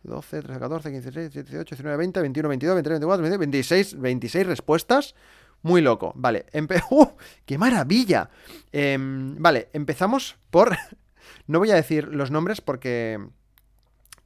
12, 0.05 0.41
13, 0.41 0.59
14, 0.59 0.91
15, 0.91 1.11
16, 1.11 1.33
17, 1.33 1.51
18, 1.51 1.75
19, 1.75 1.97
20, 1.97 2.21
21, 2.21 2.49
22, 2.49 2.75
23, 2.75 2.99
24, 2.99 3.39
26, 3.39 3.99
26 3.99 4.47
respuestas. 4.47 5.15
Muy 5.61 5.81
loco. 5.81 6.13
Vale, 6.15 6.45
¡Uh! 6.91 7.07
¡Qué 7.45 7.57
maravilla! 7.57 8.29
Em, 8.71 9.35
vale, 9.39 9.69
empezamos 9.73 10.37
por... 10.51 10.77
no 11.47 11.59
voy 11.59 11.71
a 11.71 11.75
decir 11.75 12.07
los 12.13 12.31
nombres 12.31 12.61
porque... 12.61 13.19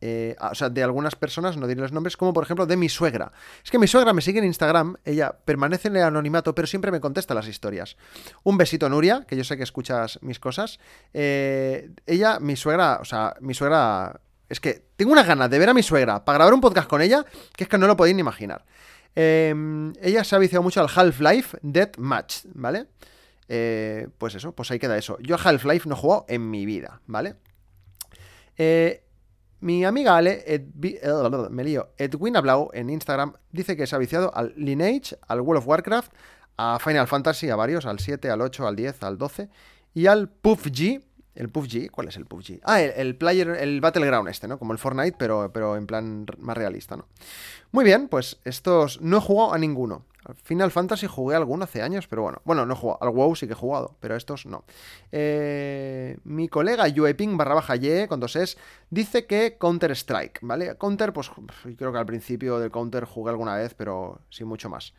Eh, 0.01 0.35
o 0.39 0.55
sea, 0.55 0.69
de 0.69 0.81
algunas 0.81 1.15
personas, 1.15 1.57
no 1.57 1.67
diré 1.67 1.81
los 1.81 1.91
nombres, 1.91 2.15
como 2.15 2.31
por 2.33 2.43
ejemplo 2.43 2.65
de 2.65 2.77
mi 2.77 2.87
suegra. 2.87 3.33
Es 3.63 3.69
que 3.69 3.79
mi 3.79 3.87
suegra 3.87 4.13
me 4.13 4.21
sigue 4.21 4.39
en 4.39 4.45
Instagram, 4.45 4.95
ella 5.03 5.37
permanece 5.43 5.89
en 5.89 5.97
el 5.97 6.03
anonimato, 6.03 6.55
pero 6.55 6.67
siempre 6.67 6.89
me 6.89 7.01
contesta 7.01 7.33
las 7.33 7.49
historias. 7.49 7.97
Un 8.43 8.57
besito, 8.57 8.87
Nuria, 8.87 9.25
que 9.27 9.35
yo 9.35 9.43
sé 9.43 9.57
que 9.57 9.63
escuchas 9.63 10.19
mis 10.21 10.39
cosas. 10.39 10.79
Eh, 11.13 11.89
ella, 12.05 12.39
mi 12.39 12.55
suegra, 12.55 12.99
o 13.01 13.05
sea, 13.05 13.35
mi 13.41 13.53
suegra 13.53 14.21
es 14.49 14.59
que 14.59 14.85
tengo 14.95 15.11
una 15.11 15.23
ganas 15.23 15.49
de 15.49 15.59
ver 15.59 15.69
a 15.69 15.73
mi 15.73 15.83
suegra 15.83 16.25
para 16.25 16.39
grabar 16.39 16.53
un 16.53 16.61
podcast 16.61 16.89
con 16.89 17.01
ella, 17.01 17.25
que 17.55 17.63
es 17.63 17.69
que 17.69 17.77
no 17.77 17.87
lo 17.87 17.95
podéis 17.95 18.15
ni 18.15 18.21
imaginar. 18.21 18.65
Em, 19.15 19.93
ella 20.01 20.23
se 20.23 20.35
ha 20.35 20.39
viciado 20.39 20.63
mucho 20.63 20.81
al 20.81 20.89
Half-Life 20.93 21.57
Dead 21.61 21.91
Match, 21.97 22.41
¿vale? 22.53 22.87
Eh, 23.47 24.07
pues 24.17 24.35
eso, 24.35 24.53
pues 24.53 24.69
ahí 24.71 24.79
queda 24.79 24.97
eso. 24.97 25.17
Yo 25.21 25.35
a 25.35 25.39
Half-Life 25.39 25.87
no 25.87 25.95
he 25.95 25.97
jugado 25.97 26.25
en 26.27 26.49
mi 26.49 26.65
vida, 26.65 27.01
¿vale? 27.07 27.35
Eh, 28.57 29.03
mi 29.61 29.83
amiga 29.83 30.15
Ale, 30.15 30.69
me 31.49 31.63
lío, 31.63 31.89
Edwin 31.97 32.33
Blau 32.41 32.69
en 32.73 32.89
Instagram, 32.89 33.33
dice 33.51 33.75
que 33.75 33.87
se 33.87 33.95
ha 33.95 33.99
viciado 33.99 34.33
al 34.33 34.53
Lineage, 34.55 35.17
al 35.27 35.41
World 35.41 35.63
of 35.63 35.67
Warcraft, 35.67 36.13
a 36.55 36.79
Final 36.79 37.07
Fantasy, 37.07 37.49
a 37.49 37.55
varios, 37.55 37.85
al 37.85 37.99
7, 37.99 38.29
al 38.29 38.41
8, 38.41 38.67
al 38.67 38.75
10, 38.75 39.03
al 39.03 39.17
12, 39.17 39.49
y 39.93 40.07
al 40.07 40.29
PUBG, 40.29 41.01
el 41.39 41.49
PUBG, 41.49 41.89
¿cuál 41.89 42.09
es 42.09 42.17
el 42.17 42.25
PUBG? 42.25 42.59
Ah, 42.63 42.81
el, 42.81 43.15
player, 43.15 43.47
el 43.49 43.79
Battleground 43.79 44.27
este, 44.27 44.47
¿no? 44.47 44.59
Como 44.59 44.73
el 44.73 44.77
Fortnite, 44.77 45.15
pero, 45.17 45.51
pero 45.53 45.77
en 45.77 45.87
plan 45.87 46.25
más 46.37 46.57
realista, 46.57 46.97
¿no? 46.97 47.07
Muy 47.71 47.85
bien, 47.85 48.09
pues 48.09 48.41
estos 48.43 48.99
no 48.99 49.17
he 49.17 49.21
jugado 49.21 49.53
a 49.53 49.57
ninguno. 49.57 50.05
Final 50.43 50.69
Fantasy 50.69 51.07
jugué 51.07 51.37
alguno 51.37 51.63
hace 51.63 51.81
años, 51.81 52.07
pero 52.07 52.23
bueno. 52.23 52.41
Bueno, 52.43 52.65
no 52.65 52.73
he 52.73 52.77
jugado. 52.77 52.99
Al 53.01 53.09
WoW 53.11 53.37
sí 53.37 53.47
que 53.47 53.53
he 53.53 53.55
jugado, 53.55 53.95
pero 54.01 54.17
estos 54.17 54.45
no. 54.45 54.65
Eh, 55.13 56.17
mi 56.25 56.49
colega 56.49 56.89
Yueping 56.89 57.37
barra 57.37 57.55
baja 57.55 57.75
con 58.09 58.19
dos 58.19 58.35
es, 58.35 58.57
dice 58.89 59.25
que 59.25 59.57
Counter 59.57 59.91
Strike, 59.91 60.39
¿vale? 60.41 60.75
Counter, 60.75 61.13
pues 61.13 61.31
creo 61.77 61.93
que 61.93 61.97
al 61.97 62.05
principio 62.05 62.59
del 62.59 62.69
Counter 62.69 63.05
jugué 63.05 63.31
alguna 63.31 63.55
vez, 63.55 63.73
pero 63.75 64.19
sin 64.29 64.47
mucho 64.47 64.69
más. 64.69 64.93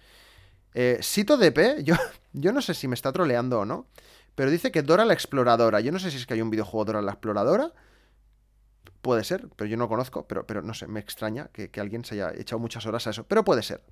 Eh, 0.73 0.99
Sito 1.03 1.37
DP, 1.37 1.83
yo, 1.85 1.97
yo 2.33 2.53
no 2.53 2.63
sé 2.63 2.73
si 2.73 2.89
me 2.89 2.95
está 2.95 3.13
troleando 3.13 3.61
o 3.61 3.65
no. 3.67 3.87
Pero 4.41 4.51
dice 4.51 4.73
que 4.73 4.81
Dora 4.81 5.05
la 5.05 5.13
Exploradora. 5.13 5.81
Yo 5.81 5.93
no 5.93 5.99
sé 5.99 6.11
si 6.11 6.17
es 6.17 6.25
que 6.25 6.33
hay 6.33 6.41
un 6.41 6.49
videojuego 6.49 6.87
Dora 6.87 7.03
la 7.03 7.13
Exploradora. 7.13 7.75
Puede 9.03 9.23
ser, 9.23 9.51
pero 9.55 9.69
yo 9.69 9.77
no 9.77 9.87
conozco, 9.87 10.27
pero, 10.27 10.47
pero 10.47 10.63
no 10.63 10.73
sé, 10.73 10.87
me 10.87 10.99
extraña 10.99 11.51
que, 11.53 11.71
alguien 11.79 12.07
se 12.07 12.15
haya 12.15 12.33
echado 12.35 12.59
muchas 12.59 12.87
horas 12.87 13.07
a 13.07 13.11
eso, 13.11 13.25
pero 13.25 13.45
puede 13.45 13.63
ser. 13.63 13.85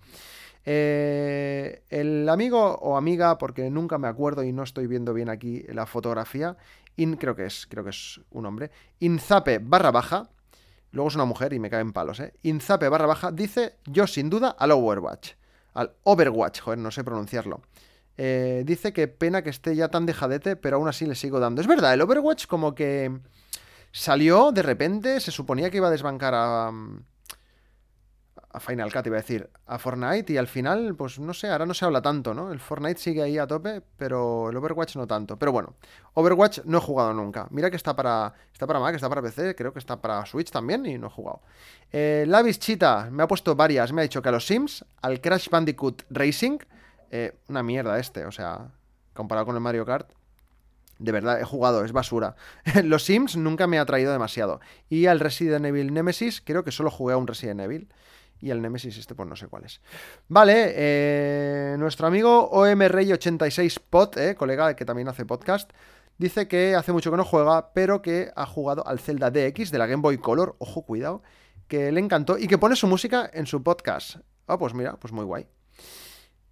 Eh, 0.65 1.83
el 1.91 2.27
amigo 2.31 2.77
o 2.77 2.97
amiga, 2.97 3.37
porque 3.37 3.69
nunca 3.69 3.99
me 3.99 4.09
acuerdo 4.09 4.43
y 4.43 4.53
no 4.53 4.63
estoy 4.63 4.87
viendo 4.87 5.13
bien 5.13 5.29
aquí 5.29 5.65
la 5.69 5.85
fotografía, 5.85 6.57
in, 6.97 7.17
creo 7.17 7.37
que 7.37 7.45
es, 7.45 7.67
creo 7.67 7.85
que 7.85 7.91
es 7.91 8.19
un 8.31 8.47
hombre, 8.47 8.71
Inzape 9.01 9.59
barra 9.59 9.91
baja, 9.91 10.31
luego 10.93 11.11
es 11.11 11.15
una 11.15 11.27
mujer 11.27 11.53
y 11.53 11.59
me 11.59 11.69
caen 11.69 11.93
palos, 11.93 12.21
¿eh? 12.21 12.33
Inzape 12.43 12.89
barra 12.89 13.05
baja 13.05 13.33
dice, 13.33 13.75
yo 13.85 14.07
sin 14.07 14.31
duda 14.31 14.57
al 14.59 14.71
Overwatch, 14.71 15.33
al 15.75 15.93
Overwatch, 16.05 16.63
joder, 16.63 16.79
no 16.79 16.91
sé 16.91 17.05
pronunciarlo. 17.05 17.61
Eh, 18.19 18.65
dice 18.67 18.93
que 18.93 19.09
pena 19.09 19.43
que 19.43 19.51
esté 19.51 19.75
ya 19.75 19.89
tan 19.89 20.05
dejadete, 20.05 20.57
pero 20.57 20.77
aún 20.77 20.89
así 20.89 21.07
le 21.07 21.15
sigo 21.15 21.41
dando. 21.41 21.61
Es 21.61 21.67
verdad, 21.67 21.95
el 21.95 22.03
Overwatch 22.03 22.47
como 22.47 22.75
que 22.75 23.13
Salió 23.93 24.53
de 24.53 24.63
repente, 24.63 25.21
se 25.21 25.31
suponía 25.31 25.71
que 25.71 25.79
iba 25.79 25.89
a 25.89 25.91
desbancar 25.91 26.35
a, 26.35 26.69
a 26.69 28.61
Final 28.61 28.93
Cut, 28.93 29.07
iba 29.07 29.17
a 29.17 29.21
decir, 29.21 29.49
a 29.67 29.79
Fortnite, 29.79 30.33
y 30.33 30.37
al 30.37 30.47
final, 30.47 30.95
pues 30.95 31.19
no 31.19 31.33
sé, 31.33 31.49
ahora 31.49 31.65
no 31.65 31.73
se 31.73 31.87
habla 31.87 32.03
tanto, 32.03 32.35
¿no? 32.35 32.53
El 32.53 32.61
Fortnite 32.61 33.01
sigue 33.01 33.23
ahí 33.23 33.39
a 33.39 33.47
tope, 33.47 33.83
pero 33.97 34.51
el 34.51 34.57
Overwatch 34.57 34.97
no 34.97 35.07
tanto. 35.07 35.39
Pero 35.39 35.53
bueno, 35.53 35.75
Overwatch 36.15 36.61
no 36.65 36.79
he 36.79 36.81
jugado 36.81 37.15
nunca. 37.15 37.47
Mira 37.51 37.71
que 37.71 37.77
está 37.77 37.97
para, 37.97 38.35
está 38.53 38.67
para 38.67 38.79
Mac, 38.79 38.95
está 38.95 39.09
para 39.09 39.23
PC, 39.23 39.55
creo 39.55 39.73
que 39.73 39.79
está 39.79 40.01
para 40.01 40.25
Switch 40.27 40.51
también, 40.51 40.85
y 40.85 40.99
no 40.99 41.07
he 41.07 41.11
jugado. 41.11 41.41
Eh, 41.91 42.25
Lavis 42.29 42.59
Chita 42.59 43.09
me 43.11 43.23
ha 43.23 43.27
puesto 43.27 43.57
varias, 43.57 43.93
me 43.93 44.03
ha 44.03 44.05
dicho 44.05 44.21
que 44.21 44.29
a 44.29 44.33
los 44.33 44.47
Sims, 44.47 44.85
al 45.01 45.21
Crash 45.23 45.49
Bandicoot 45.49 46.03
Racing, 46.11 46.59
eh, 47.11 47.37
una 47.49 47.63
mierda 47.63 47.99
este, 47.99 48.25
o 48.27 48.33
sea, 48.33 48.71
comparado 49.15 49.47
con 49.47 49.55
el 49.55 49.61
Mario 49.61 49.85
Kart, 49.85 50.11
de 50.99 51.13
verdad, 51.13 51.41
he 51.41 51.45
jugado, 51.45 51.85
es 51.85 51.93
basura. 51.93 52.35
Los 52.85 53.05
Sims 53.05 53.37
nunca 53.37 53.67
me 53.67 53.79
ha 53.79 53.87
traído 53.87 54.13
demasiado. 54.13 54.61
Y 54.89 55.07
al 55.07 55.21
Resident 55.21 55.65
Evil 55.65 55.95
Nemesis, 55.95 56.41
creo 56.45 56.65
que 56.65 56.73
solo 56.73 56.91
jugué 56.91 57.15
a 57.15 57.17
un 57.17 57.27
Resident 57.27 57.61
Evil. 57.61 57.89
Y 58.41 58.51
el 58.51 58.63
Nemesis 58.63 58.97
este, 58.97 59.15
pues 59.15 59.29
no 59.29 59.35
sé 59.35 59.49
cuál 59.49 59.65
es. 59.65 59.81
Vale, 60.29 60.73
eh, 60.77 61.77
nuestro 61.79 62.07
amigo 62.07 62.51
OMRey86pod, 62.53 64.17
eh, 64.17 64.35
colega 64.37 64.77
que 64.77 64.85
también 64.85 65.09
hace 65.09 65.25
podcast, 65.25 65.73
dice 66.19 66.47
que 66.47 66.77
hace 66.77 66.93
mucho 66.93 67.11
que 67.11 67.17
no 67.17 67.25
juega, 67.25 67.73
pero 67.73 68.01
que 68.01 68.31
ha 68.37 68.47
jugado 68.47 68.87
al 68.87 69.01
Zelda 69.01 69.33
DX 69.33 69.73
de 69.73 69.79
la 69.79 69.87
Game 69.87 70.03
Boy 70.03 70.19
Color, 70.19 70.55
ojo, 70.59 70.83
cuidado, 70.83 71.23
que 71.67 71.91
le 71.91 71.99
encantó 71.99 72.39
y 72.39 72.47
que 72.47 72.59
pone 72.59 72.77
su 72.77 72.87
música 72.87 73.29
en 73.33 73.47
su 73.47 73.63
podcast. 73.65 74.19
Ah, 74.47 74.57
pues 74.57 74.73
mira, 74.73 74.97
pues 74.97 75.13
muy 75.13 75.25
guay. 75.25 75.49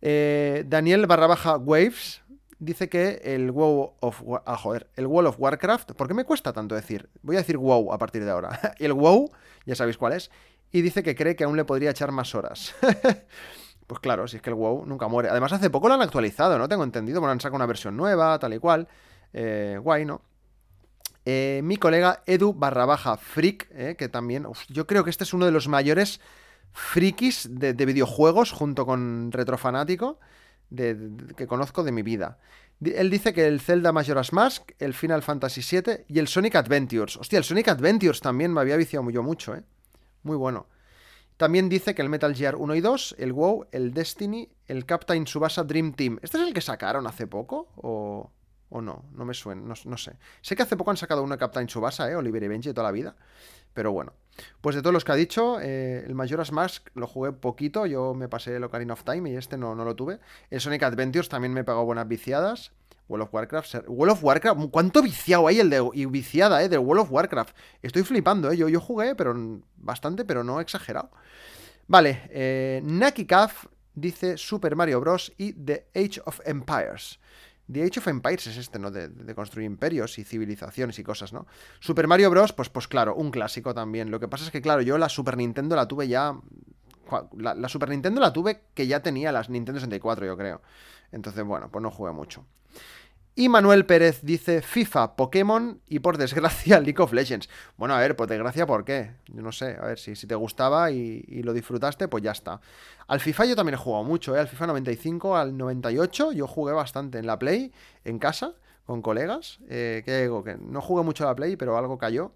Eh, 0.03 0.65
Daniel 0.67 1.07
barra 1.07 1.27
baja 1.27 1.57
Waves 1.57 2.23
dice 2.59 2.89
que 2.89 3.21
el 3.25 3.51
WoW 3.51 3.95
of 4.01 4.23
ah, 4.45 4.57
joder, 4.57 4.89
el 4.97 5.07
World 5.07 5.29
of 5.29 5.37
Warcraft, 5.39 5.93
¿por 5.93 6.09
qué 6.09 6.15
me 6.15 6.25
cuesta 6.25 6.53
tanto 6.53 6.75
decir? 6.75 7.09
Voy 7.23 7.37
a 7.37 7.41
decir 7.41 7.59
WoW 7.59 7.93
a 7.93 7.99
partir 7.99 8.25
de 8.25 8.31
ahora. 8.31 8.75
el 8.79 8.93
WoW, 8.93 9.31
ya 9.65 9.75
sabéis 9.75 9.99
cuál 9.99 10.15
es, 10.15 10.31
y 10.73 10.83
dice 10.83 11.03
que 11.03 11.15
cree 11.15 11.37
que 11.37 11.45
aún 11.45 11.57
le 11.57 11.65
podría 11.65 11.91
echar 11.91 12.13
más 12.13 12.35
horas. 12.35 12.75
pues 13.87 14.01
claro, 14.01 14.27
si 14.29 14.37
es 14.37 14.43
que 14.43 14.51
el 14.51 14.57
WoW 14.57 14.87
nunca 14.87 15.09
muere. 15.09 15.29
Además, 15.29 15.53
hace 15.53 15.71
poco 15.71 15.89
lo 15.89 15.95
han 15.95 16.03
actualizado, 16.03 16.59
¿no? 16.59 16.69
Tengo 16.69 16.85
entendido, 16.85 17.21
bueno, 17.21 17.33
han 17.33 17.41
sacado 17.41 17.57
una 17.57 17.67
versión 17.67 17.97
nueva, 17.97 18.39
tal 18.39 18.55
y 18.55 18.59
cual. 18.59 18.89
Eh, 19.33 19.79
guay, 19.83 20.05
¿no? 20.05 20.23
Eh, 21.25 21.61
mi 21.65 21.77
colega 21.77 22.23
Edu 22.25 22.55
barra 22.55 22.87
baja 22.87 23.17
freak, 23.17 23.69
eh, 23.73 23.97
que 23.99 24.09
también, 24.09 24.47
yo 24.69 24.87
creo 24.87 25.03
que 25.03 25.11
este 25.11 25.25
es 25.25 25.35
uno 25.35 25.45
de 25.45 25.51
los 25.51 25.67
mayores 25.67 26.21
frikis 26.77 27.49
de, 27.51 27.73
de 27.73 27.87
videojuegos 27.87 28.53
junto 28.53 28.85
con 28.87 29.33
Retrofanático 29.33 30.19
que 30.69 31.47
conozco 31.47 31.85
de 31.85 31.93
mi 31.93 32.03
vida. 32.03 32.39
Él 32.85 33.09
dice 33.11 33.33
que 33.33 33.47
el 33.47 33.61
Zelda 33.61 33.93
Majora's 33.93 34.33
Mask, 34.33 34.73
el 34.79 34.93
Final 34.93 35.23
Fantasy 35.23 35.63
VII 35.63 36.05
y 36.09 36.19
el 36.19 36.29
Sonic 36.29 36.57
Adventures. 36.57 37.17
Hostia, 37.17 37.39
el 37.39 37.45
Sonic 37.45 37.69
Adventures 37.69 38.21
también 38.21 38.53
me 38.53 38.61
había 38.61 38.77
viciado 38.77 39.09
yo 39.11 39.23
mucho, 39.23 39.55
¿eh? 39.55 39.63
Muy 40.23 40.37
bueno. 40.37 40.67
También 41.37 41.69
dice 41.69 41.95
que 41.95 42.03
el 42.03 42.09
Metal 42.09 42.35
Gear 42.35 42.57
1 42.57 42.75
y 42.75 42.81
2, 42.81 43.17
el 43.19 43.33
WoW, 43.33 43.67
el 43.71 43.93
Destiny, 43.93 44.49
el 44.67 44.85
Captain 44.87 45.27
Subasa 45.27 45.65
Dream 45.65 45.93
Team. 45.93 46.19
¿Este 46.23 46.39
es 46.39 46.47
el 46.47 46.55
que 46.55 46.61
sacaron 46.61 47.07
hace 47.07 47.27
poco? 47.27 47.69
¿O, 47.77 48.31
no? 48.71 49.05
No 49.13 49.25
me 49.25 49.35
suena, 49.35 49.63
no, 49.63 49.97
sé. 49.97 50.17
Sé 50.41 50.57
que 50.57 50.63
hace 50.63 50.77
poco 50.77 50.91
han 50.91 50.97
sacado 50.97 51.23
una 51.23 51.37
Captain 51.37 51.69
Subasa, 51.69 52.11
¿eh? 52.11 52.17
Oliver 52.17 52.43
y 52.43 52.49
Benji 52.49 52.71
de 52.71 52.75
toda 52.75 52.89
la 52.89 52.93
vida. 52.93 53.17
Pero 53.73 53.93
bueno. 53.93 54.13
Pues 54.61 54.77
de 54.77 54.83
todos 54.83 54.93
los 54.93 55.05
que 55.05 55.13
ha 55.13 55.17
dicho, 55.17 55.59
eh, 55.61 56.05
el 56.07 56.15
Majora's 56.15 56.53
Mask 56.53 56.89
lo 56.95 57.07
jugué 57.07 57.33
poquito, 57.33 57.87
yo 57.87 58.15
me 58.15 58.29
pasé 58.29 58.57
el 58.57 58.65
Ocarina 58.65 58.95
of 58.95 59.05
Time 59.05 59.31
y 59.31 59.37
este 59.37 59.57
no, 59.57 59.75
no 59.75 59.85
lo 59.85 59.97
tuve. 59.97 60.19
El 60.51 60.61
Sonic 60.61 60.83
Adventures 60.83 61.29
también 61.29 61.53
me 61.53 61.65
pegó 61.65 61.85
buenas 61.85 62.09
viciadas. 62.09 62.73
World 63.09 63.25
of 63.25 63.35
Warcraft. 63.35 63.75
World 63.87 64.13
of 64.13 64.25
Warcraft, 64.25 64.61
¿cuánto 64.71 65.03
viciado 65.03 65.47
hay 65.47 65.61
el 65.61 65.71
de 65.71 65.89
y 65.95 66.07
viciada, 66.07 66.63
eh, 66.63 66.69
de 66.69 66.79
World 66.79 67.03
of 67.03 67.13
Warcraft? 67.13 67.57
Estoy 67.83 68.03
flipando, 68.03 68.51
eh. 68.51 68.57
Yo, 68.57 68.69
yo 68.69 68.81
jugué, 68.81 69.15
pero 69.15 69.35
bastante, 69.77 70.25
pero 70.25 70.43
no 70.43 70.61
exagerado. 70.61 71.11
Vale, 71.87 72.23
eh, 72.31 72.81
Naki 72.85 73.27
dice 73.95 74.37
Super 74.37 74.75
Mario 74.75 75.01
Bros. 75.01 75.33
y 75.39 75.53
The 75.53 75.87
Age 75.95 76.21
of 76.25 76.41
Empires. 76.45 77.21
The 77.71 77.83
Age 77.83 77.99
of 77.99 78.09
Empires 78.09 78.47
es 78.47 78.57
este, 78.59 78.79
¿no? 78.79 78.91
De, 78.91 79.35
construir 79.35 79.67
imperios 79.67 80.19
y 80.19 80.25
civilizaciones 80.25 80.99
y 80.99 81.03
cosas, 81.03 81.33
¿no? 81.33 81.47
Super 81.81 82.07
Mario 82.07 82.31
Bros., 82.31 82.53
pues, 82.53 82.69
pues 82.69 82.87
claro, 82.87 83.15
un 83.15 83.31
clásico 83.31 83.75
también. 83.75 84.11
Lo 84.11 84.21
que 84.21 84.29
pasa 84.29 84.45
es 84.45 84.51
que, 84.51 84.63
claro, 84.63 84.83
yo 84.83 84.99
la 84.99 85.09
Super 85.09 85.37
Nintendo 85.37 85.75
la 85.75 85.89
tuve 85.89 86.09
ya. 86.09 86.39
La, 87.37 87.69
Super 87.69 87.89
Nintendo 87.89 88.21
la 88.21 88.33
tuve 88.33 88.63
que 88.75 88.87
ya 88.87 89.01
tenía 89.01 89.33
las 89.33 89.49
Nintendo 89.49 89.81
64, 89.81 90.27
yo 90.27 90.37
creo. 90.37 90.63
Entonces, 91.13 91.45
bueno, 91.45 91.71
pues 91.71 91.83
no 91.83 91.91
jugué 91.91 92.13
mucho. 92.13 92.45
Y 93.39 93.51
Manuel 93.51 93.85
Pérez 93.85 94.21
dice 94.23 94.63
FIFA, 94.63 95.15
Pokémon 95.15 95.83
y 95.87 95.99
por 95.99 96.17
desgracia 96.17 96.81
League 96.81 97.03
of 97.03 97.13
Legends. 97.13 97.51
Bueno, 97.77 97.95
a 97.95 98.01
ver, 98.01 98.17
por 98.17 98.29
desgracia, 98.29 98.67
¿por 98.67 98.87
qué? 98.87 99.11
Yo 99.27 99.43
no 99.43 99.53
sé, 99.53 99.77
a 99.79 99.85
ver, 99.85 99.99
si, 99.99 100.17
si 100.17 100.27
te 100.27 100.35
gustaba 100.35 100.91
y, 100.91 101.43
lo 101.43 101.53
disfrutaste, 101.53 102.09
pues 102.09 102.25
ya 102.25 102.31
está. 102.31 102.63
Al 103.07 103.21
FIFA 103.21 103.45
yo 103.45 103.55
también 103.55 103.75
he 103.75 103.77
jugado 103.77 104.05
mucho, 104.05 104.35
¿eh? 104.35 104.41
Al 104.41 104.49
FIFA 104.49 104.69
95, 104.69 105.37
al 105.37 105.55
98, 105.55 106.33
yo 106.33 106.47
jugué 106.47 106.73
bastante 106.73 107.19
en 107.19 107.27
la 107.27 107.39
Play, 107.39 107.75
en 108.07 108.19
casa, 108.19 108.55
con 108.87 109.03
colegas. 109.03 109.59
Eh, 109.69 110.01
que 110.07 110.23
digo, 110.23 110.43
no 110.59 110.81
jugué 110.81 111.05
mucho 111.05 111.25
a 111.25 111.27
la 111.27 111.37
Play, 111.37 111.57
pero 111.57 111.77
algo 111.77 111.99
cayó. 111.99 112.33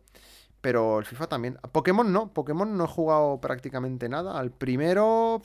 Pero 0.60 0.98
el 0.98 1.06
FIFA 1.06 1.28
también. 1.28 1.58
Pokémon 1.72 2.12
no, 2.12 2.30
Pokémon 2.34 2.76
no 2.76 2.84
he 2.84 2.88
jugado 2.88 3.40
prácticamente 3.40 4.10
nada. 4.10 4.38
Al 4.38 4.50
primero... 4.50 5.40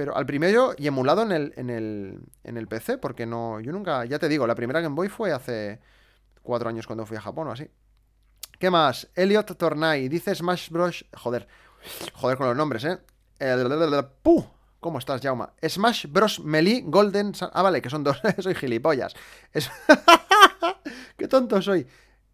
Pero 0.00 0.16
al 0.16 0.24
primero 0.24 0.72
y 0.78 0.86
emulado 0.86 1.20
en 1.20 1.30
el, 1.30 1.52
en 1.58 1.68
el, 1.68 2.20
en 2.42 2.56
el 2.56 2.66
PC, 2.66 2.96
porque 2.96 3.26
no. 3.26 3.60
Yo 3.60 3.70
nunca. 3.70 4.06
Ya 4.06 4.18
te 4.18 4.30
digo, 4.30 4.46
la 4.46 4.54
primera 4.54 4.80
Game 4.80 4.94
Boy 4.94 5.10
fue 5.10 5.30
hace 5.30 5.78
cuatro 6.42 6.70
años 6.70 6.86
cuando 6.86 7.04
fui 7.04 7.18
a 7.18 7.20
Japón 7.20 7.48
o 7.48 7.52
así. 7.52 7.68
¿Qué 8.58 8.70
más? 8.70 9.10
Elliot 9.14 9.58
Tornay 9.58 10.08
dice 10.08 10.34
Smash 10.34 10.70
Bros. 10.70 11.04
Joder. 11.14 11.46
Joder 12.14 12.38
con 12.38 12.46
los 12.46 12.56
nombres, 12.56 12.82
¿eh? 12.84 12.98
El. 13.38 13.68
¿Cómo 14.80 14.98
estás, 14.98 15.20
Jauma? 15.20 15.52
Smash 15.68 16.06
Bros. 16.06 16.40
Melee 16.40 16.82
Golden. 16.86 17.34
Ah, 17.52 17.60
vale, 17.60 17.82
que 17.82 17.90
son 17.90 18.02
dos. 18.02 18.22
soy 18.38 18.54
gilipollas. 18.54 19.14
¡Qué 21.18 21.28
tonto 21.28 21.60
soy! 21.60 21.86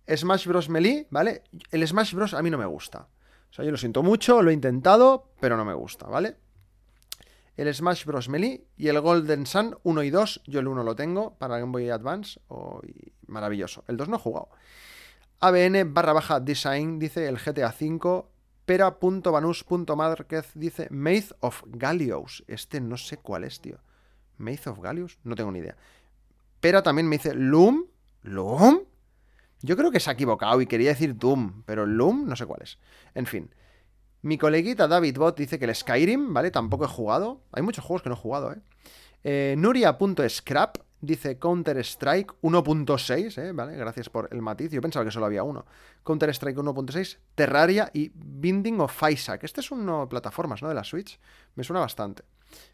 Smash 0.08 0.46
Bros. 0.46 0.68
Melee, 0.68 1.08
¿vale? 1.10 1.42
El 1.72 1.84
Smash 1.84 2.14
Bros. 2.14 2.32
a 2.32 2.42
mí 2.42 2.48
no 2.48 2.58
me 2.58 2.66
gusta. 2.66 3.08
O 3.50 3.52
sea, 3.52 3.64
yo 3.64 3.72
lo 3.72 3.76
siento 3.76 4.04
mucho, 4.04 4.40
lo 4.40 4.52
he 4.52 4.54
intentado, 4.54 5.32
pero 5.40 5.56
no 5.56 5.64
me 5.64 5.74
gusta, 5.74 6.06
¿vale? 6.06 6.45
El 7.56 7.74
Smash 7.74 8.04
Bros. 8.04 8.28
Melee 8.28 8.66
y 8.76 8.88
el 8.88 9.00
Golden 9.00 9.46
Sun 9.46 9.78
1 9.82 10.02
y 10.02 10.10
2. 10.10 10.42
Yo 10.46 10.60
el 10.60 10.68
1 10.68 10.82
lo 10.82 10.94
tengo 10.94 11.34
para 11.38 11.58
Game 11.58 11.72
Boy 11.72 11.90
Advance. 11.90 12.40
Oh, 12.48 12.80
maravilloso. 13.26 13.84
El 13.88 13.96
2 13.96 14.08
no 14.08 14.16
he 14.16 14.20
jugado. 14.20 14.48
ABN 15.40 15.92
barra 15.92 16.12
baja 16.12 16.40
design 16.40 16.98
dice 16.98 17.26
el 17.26 17.38
GTA 17.38 17.74
V. 17.78 18.24
Pera.banus.márquez 18.64 20.50
dice 20.54 20.88
Maze 20.90 21.34
of 21.40 21.62
Gallios. 21.66 22.44
Este 22.48 22.80
no 22.80 22.96
sé 22.96 23.16
cuál 23.16 23.44
es, 23.44 23.60
tío. 23.60 23.78
Maze 24.38 24.68
of 24.70 24.80
Gallios, 24.80 25.18
no 25.22 25.34
tengo 25.36 25.52
ni 25.52 25.60
idea. 25.60 25.76
Pera 26.60 26.82
también 26.82 27.08
me 27.08 27.16
dice 27.16 27.32
Loom. 27.34 27.86
¿Loom? 28.22 28.80
Yo 29.62 29.76
creo 29.76 29.90
que 29.90 30.00
se 30.00 30.10
ha 30.10 30.14
equivocado 30.14 30.60
y 30.60 30.66
quería 30.66 30.90
decir 30.90 31.16
Doom, 31.16 31.62
pero 31.64 31.86
Loom 31.86 32.26
no 32.26 32.34
sé 32.34 32.44
cuál 32.44 32.62
es. 32.62 32.78
En 33.14 33.26
fin. 33.26 33.54
Mi 34.26 34.38
coleguita 34.38 34.88
David 34.88 35.18
Bot 35.18 35.38
dice 35.38 35.56
que 35.56 35.66
el 35.66 35.72
Skyrim, 35.72 36.34
¿vale? 36.34 36.50
Tampoco 36.50 36.84
he 36.84 36.88
jugado. 36.88 37.42
Hay 37.52 37.62
muchos 37.62 37.84
juegos 37.84 38.02
que 38.02 38.08
no 38.08 38.16
he 38.16 38.18
jugado, 38.18 38.52
¿eh? 38.52 38.56
eh 39.22 39.54
Nuria.scrap 39.56 40.78
dice 41.00 41.38
Counter-Strike 41.38 42.34
1.6, 42.42 43.40
¿eh? 43.40 43.52
¿Vale? 43.52 43.76
Gracias 43.76 44.08
por 44.08 44.28
el 44.32 44.42
matiz. 44.42 44.72
Yo 44.72 44.80
pensaba 44.80 45.04
que 45.04 45.12
solo 45.12 45.26
había 45.26 45.44
uno. 45.44 45.64
Counter-Strike 46.02 46.58
1.6, 46.58 47.18
Terraria 47.36 47.88
y 47.94 48.10
Binding 48.12 48.80
of 48.80 49.00
Isaac. 49.08 49.44
Este 49.44 49.60
es 49.60 49.70
uno 49.70 50.08
plataformas, 50.08 50.60
¿no? 50.60 50.68
De 50.70 50.74
la 50.74 50.82
Switch. 50.82 51.20
Me 51.54 51.62
suena 51.62 51.78
bastante. 51.78 52.24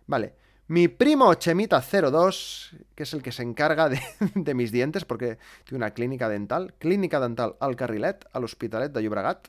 Vale. 0.06 0.34
Mi 0.68 0.88
primo 0.88 1.34
Chemita02, 1.34 2.78
que 2.94 3.02
es 3.02 3.12
el 3.12 3.22
que 3.22 3.30
se 3.30 3.42
encarga 3.42 3.90
de, 3.90 4.00
de 4.34 4.54
mis 4.54 4.72
dientes, 4.72 5.04
porque 5.04 5.36
tiene 5.64 5.84
una 5.84 5.90
clínica 5.90 6.30
dental. 6.30 6.72
Clínica 6.78 7.20
dental 7.20 7.56
al 7.60 7.76
Carrilet, 7.76 8.24
al 8.32 8.44
Hospitalet 8.44 8.90
de 8.90 9.02
Llobregat. 9.02 9.48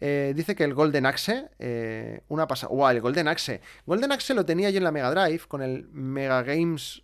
Eh, 0.00 0.32
dice 0.34 0.54
que 0.56 0.64
el 0.64 0.72
Golden 0.72 1.04
Axe, 1.06 1.50
eh, 1.58 2.22
una 2.28 2.46
pasada. 2.46 2.72
¡Wow! 2.72 2.88
El 2.88 3.00
Golden 3.00 3.28
Axe. 3.28 3.60
Golden 3.84 4.12
Axe 4.12 4.34
lo 4.34 4.46
tenía 4.46 4.70
yo 4.70 4.78
en 4.78 4.84
la 4.84 4.92
Mega 4.92 5.10
Drive 5.10 5.42
con 5.46 5.62
el 5.62 5.88
Mega 5.90 6.42
Games 6.42 7.02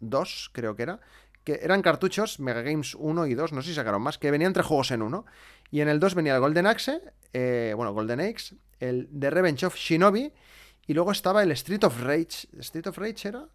2, 0.00 0.50
creo 0.52 0.74
que 0.74 0.82
era. 0.82 1.00
que 1.44 1.60
eran 1.62 1.80
cartuchos, 1.80 2.40
Mega 2.40 2.62
Games 2.62 2.96
1 2.96 3.26
y 3.28 3.34
2, 3.34 3.52
no 3.52 3.62
sé 3.62 3.68
si 3.68 3.74
sacaron 3.76 4.02
más, 4.02 4.18
que 4.18 4.32
venían 4.32 4.52
tres 4.52 4.66
juegos 4.66 4.90
en 4.90 5.02
uno. 5.02 5.26
Y 5.70 5.80
en 5.80 5.88
el 5.88 6.00
2 6.00 6.16
venía 6.16 6.34
el 6.34 6.40
Golden 6.40 6.66
Axe, 6.66 7.00
eh, 7.32 7.72
bueno, 7.76 7.92
Golden 7.92 8.20
Axe, 8.20 8.56
el 8.80 9.08
The 9.16 9.30
Revenge 9.30 9.64
of 9.64 9.76
Shinobi, 9.76 10.32
y 10.88 10.94
luego 10.94 11.12
estaba 11.12 11.44
el 11.44 11.52
Street 11.52 11.84
of 11.84 12.02
Rage. 12.02 12.48
¿Street 12.58 12.86
of 12.88 12.98
Rage 12.98 13.28
era? 13.28 13.46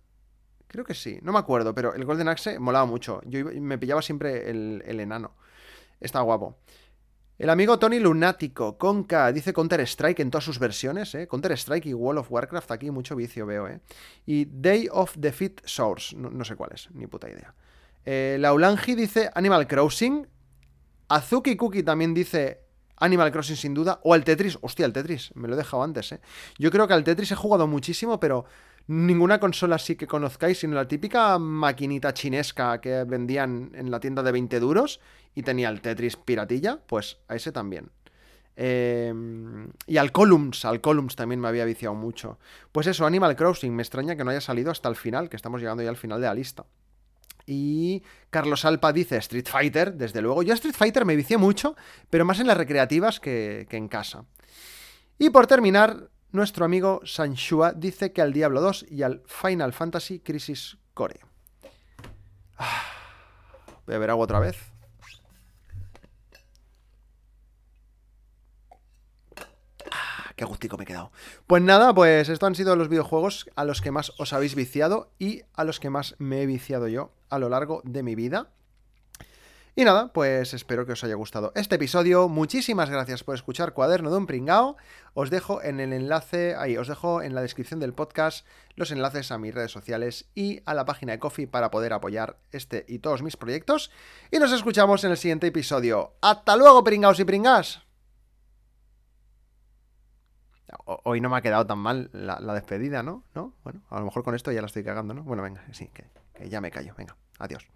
Creo 0.68 0.86
que 0.86 0.94
sí, 0.94 1.20
no 1.22 1.34
me 1.34 1.40
acuerdo, 1.40 1.76
pero 1.76 1.94
el 1.94 2.06
Golden 2.06 2.30
Axe 2.30 2.58
molaba 2.60 2.86
mucho. 2.86 3.22
Yo 3.26 3.44
me 3.44 3.78
pillaba 3.78 4.02
siempre 4.02 4.50
el, 4.50 4.82
el 4.86 5.02
enano. 5.02 5.36
Está 6.00 6.22
guapo. 6.22 6.58
El 7.42 7.50
amigo 7.50 7.80
Tony 7.80 7.98
Lunático, 7.98 8.78
Conca, 8.78 9.32
dice 9.32 9.52
Counter-Strike 9.52 10.20
en 10.20 10.30
todas 10.30 10.44
sus 10.44 10.60
versiones, 10.60 11.16
¿eh? 11.16 11.28
Counter-Strike 11.28 11.88
y 11.88 11.94
World 11.96 12.20
of 12.20 12.32
Warcraft, 12.32 12.70
aquí 12.70 12.92
mucho 12.92 13.16
vicio 13.16 13.48
veo, 13.48 13.68
¿eh? 13.68 13.80
Y 14.28 14.46
Day 14.46 14.88
of 14.92 15.16
Defeat 15.18 15.54
Source, 15.66 16.16
no, 16.16 16.46
sé 16.46 16.56
cuál 16.56 16.70
es, 16.76 16.88
ni 16.92 17.08
puta 17.08 17.28
idea. 17.28 17.56
Eh, 18.06 18.38
Laulangi 18.40 18.94
dice 18.94 19.32
Animal 19.34 19.66
Crossing. 19.66 20.28
Azuki 21.08 21.56
Cookie 21.56 21.82
también 21.82 22.14
dice 22.14 22.62
Animal 22.98 23.32
Crossing 23.32 23.56
sin 23.56 23.74
duda. 23.74 24.00
O 24.04 24.14
el 24.14 24.24
Tetris, 24.24 24.60
hostia, 24.62 24.86
el 24.86 24.94
Tetris, 24.94 25.32
me 25.34 25.48
lo 25.48 25.56
he 25.56 25.58
dejado 25.58 25.82
antes, 25.82 26.12
¿eh? 26.12 26.22
Yo 26.60 26.70
creo 26.70 26.88
que 26.88 26.94
al 26.94 27.04
Tetris 27.04 27.32
he 27.32 27.36
jugado 27.36 27.66
muchísimo, 27.66 28.20
pero 28.20 28.46
ninguna 28.88 29.40
consola 29.40 29.76
así 29.76 29.96
que 29.96 30.08
conozcáis, 30.08 30.60
sino 30.60 30.76
la 30.76 30.88
típica 30.88 31.38
maquinita 31.40 32.14
chinesca 32.14 32.82
que 32.82 33.04
vendían 33.04 33.72
en 33.74 33.92
la 33.92 34.00
tienda 34.00 34.24
de 34.24 34.32
20 34.32 34.60
duros 34.60 35.00
y 35.36 35.44
tenía 35.44 35.70
el 35.70 35.82
Tetris 35.82 36.18
piratilla, 36.18 36.80
pues 36.88 37.20
a 37.28 37.36
ese 37.36 37.52
también. 37.52 37.90
Em, 38.56 39.70
y 39.88 39.98
al 39.98 40.12
Columns, 40.12 40.66
al 40.66 40.82
Columns 40.82 41.16
también 41.16 41.40
me 41.40 41.48
había 41.48 41.66
viciado 41.66 41.96
mucho. 41.96 42.38
Pues 42.72 42.88
eso, 42.88 43.06
Animal 43.06 43.36
Crossing, 43.36 43.74
me 43.74 43.82
extraña 43.82 44.16
que 44.16 44.24
no 44.24 44.32
haya 44.32 44.42
salido 44.42 44.72
hasta 44.72 44.90
el 44.90 44.96
final, 44.96 45.30
que 45.30 45.36
estamos 45.36 45.62
llegando 45.62 45.84
ya 45.84 45.90
al 45.90 45.98
final 45.98 46.20
de 46.20 46.28
la 46.28 46.34
lista. 46.34 46.66
Y 47.46 48.04
Carlos 48.30 48.66
Alpa 48.66 48.94
dice 48.94 49.18
Street 49.18 49.48
Fighter, 49.48 49.94
desde 49.94 50.22
luego. 50.22 50.44
Yo 50.44 50.54
a 50.54 50.56
Street 50.56 50.76
Fighter 50.76 51.06
me 51.06 51.16
vicié 51.16 51.38
mucho, 51.38 51.76
pero 52.10 52.26
más 52.26 52.40
en 52.40 52.48
las 52.48 52.58
recreativas 52.58 53.20
que, 53.20 53.66
que 53.70 53.78
en 53.78 53.88
casa. 53.88 54.26
Y 55.18 55.30
por 55.30 55.48
terminar, 55.48 56.10
nuestro 56.32 56.66
amigo 56.66 57.02
Sanshua 57.04 57.74
dice 57.74 58.14
que 58.14 58.22
al 58.22 58.34
Diablo 58.34 58.62
2 58.62 58.86
y 58.90 59.04
al 59.04 59.24
Final 59.26 59.74
Fantasy 59.74 60.20
Crisis 60.20 60.78
Core. 60.94 61.20
Ah, 62.58 62.84
voy 63.86 63.96
a 63.96 64.00
ver 64.00 64.10
agua 64.10 64.26
otra 64.26 64.40
vez. 64.40 64.58
Ah, 69.92 70.32
qué 70.36 70.46
gustico 70.46 70.78
me 70.78 70.84
he 70.84 70.88
quedado. 70.88 71.12
Pues 71.48 71.62
nada, 71.62 71.94
pues 71.94 72.30
estos 72.30 72.48
han 72.48 72.56
sido 72.56 72.76
los 72.76 72.88
videojuegos 72.88 73.50
a 73.56 73.66
los 73.66 73.82
que 73.82 73.92
más 73.92 74.14
os 74.18 74.34
habéis 74.34 74.56
viciado 74.56 75.12
y 75.20 75.42
a 75.54 75.64
los 75.64 75.80
que 75.80 75.90
más 75.90 76.16
me 76.20 76.42
he 76.42 76.46
viciado 76.46 76.88
yo 76.88 77.14
a 77.30 77.40
lo 77.40 77.50
largo 77.50 77.82
de 77.84 78.04
mi 78.04 78.16
vida. 78.16 78.52
Y 79.74 79.86
nada, 79.86 80.12
pues 80.12 80.54
espero 80.54 80.86
que 80.86 80.92
os 80.92 81.04
haya 81.06 81.16
gustado 81.16 81.54
este 81.56 81.76
episodio. 81.76 82.28
Muchísimas 82.28 82.90
gracias 82.90 83.24
por 83.24 83.36
escuchar 83.36 83.72
Cuaderno 83.74 84.12
de 84.12 84.18
un 84.18 84.28
Pringao. 84.28 84.76
Os 85.14 85.30
dejo 85.30 85.64
en 85.64 85.80
el 85.80 85.94
enlace, 85.94 86.56
ahí, 86.56 86.76
os 86.76 86.90
dejo 86.90 87.22
en 87.22 87.34
la 87.34 87.42
descripción 87.42 87.80
del 87.80 87.94
podcast 87.94 88.46
los 88.76 88.92
enlaces 88.92 89.32
a 89.32 89.38
mis 89.38 89.56
redes 89.56 89.72
sociales 89.72 90.30
y 90.36 90.62
a 90.66 90.74
la 90.74 90.84
página 90.84 91.14
de 91.14 91.20
Coffee 91.20 91.48
para 91.48 91.72
poder 91.72 91.94
apoyar 91.94 92.38
este 92.52 92.84
y 92.90 93.00
todos 93.00 93.24
mis 93.24 93.38
proyectos. 93.38 93.92
Y 94.30 94.40
nos 94.40 94.52
escuchamos 94.52 95.06
en 95.06 95.12
el 95.12 95.18
siguiente 95.18 95.48
episodio. 95.48 96.16
¡Hasta 96.22 96.58
luego, 96.58 96.84
pringaos 96.84 97.22
y 97.22 97.24
pringas! 97.24 97.82
Hoy 100.86 101.22
no 101.22 101.30
me 101.30 101.38
ha 101.38 101.42
quedado 101.42 101.66
tan 101.66 101.80
mal 101.80 102.10
la, 102.12 102.40
despedida, 102.54 103.04
¿no? 103.04 103.24
¿no? 103.34 103.54
Bueno, 103.64 103.84
a 103.90 104.00
lo 104.00 104.06
mejor 104.06 104.24
con 104.24 104.36
esto 104.36 104.52
ya 104.52 104.60
la 104.60 104.68
estoy 104.68 104.84
cagando, 104.84 105.14
¿no? 105.14 105.24
Bueno, 105.24 105.44
venga, 105.44 105.64
sí, 105.72 105.90
que 105.94 106.50
ya 106.50 106.60
me 106.60 106.72
callo. 106.72 106.94
Venga, 106.98 107.16
adiós. 107.40 107.70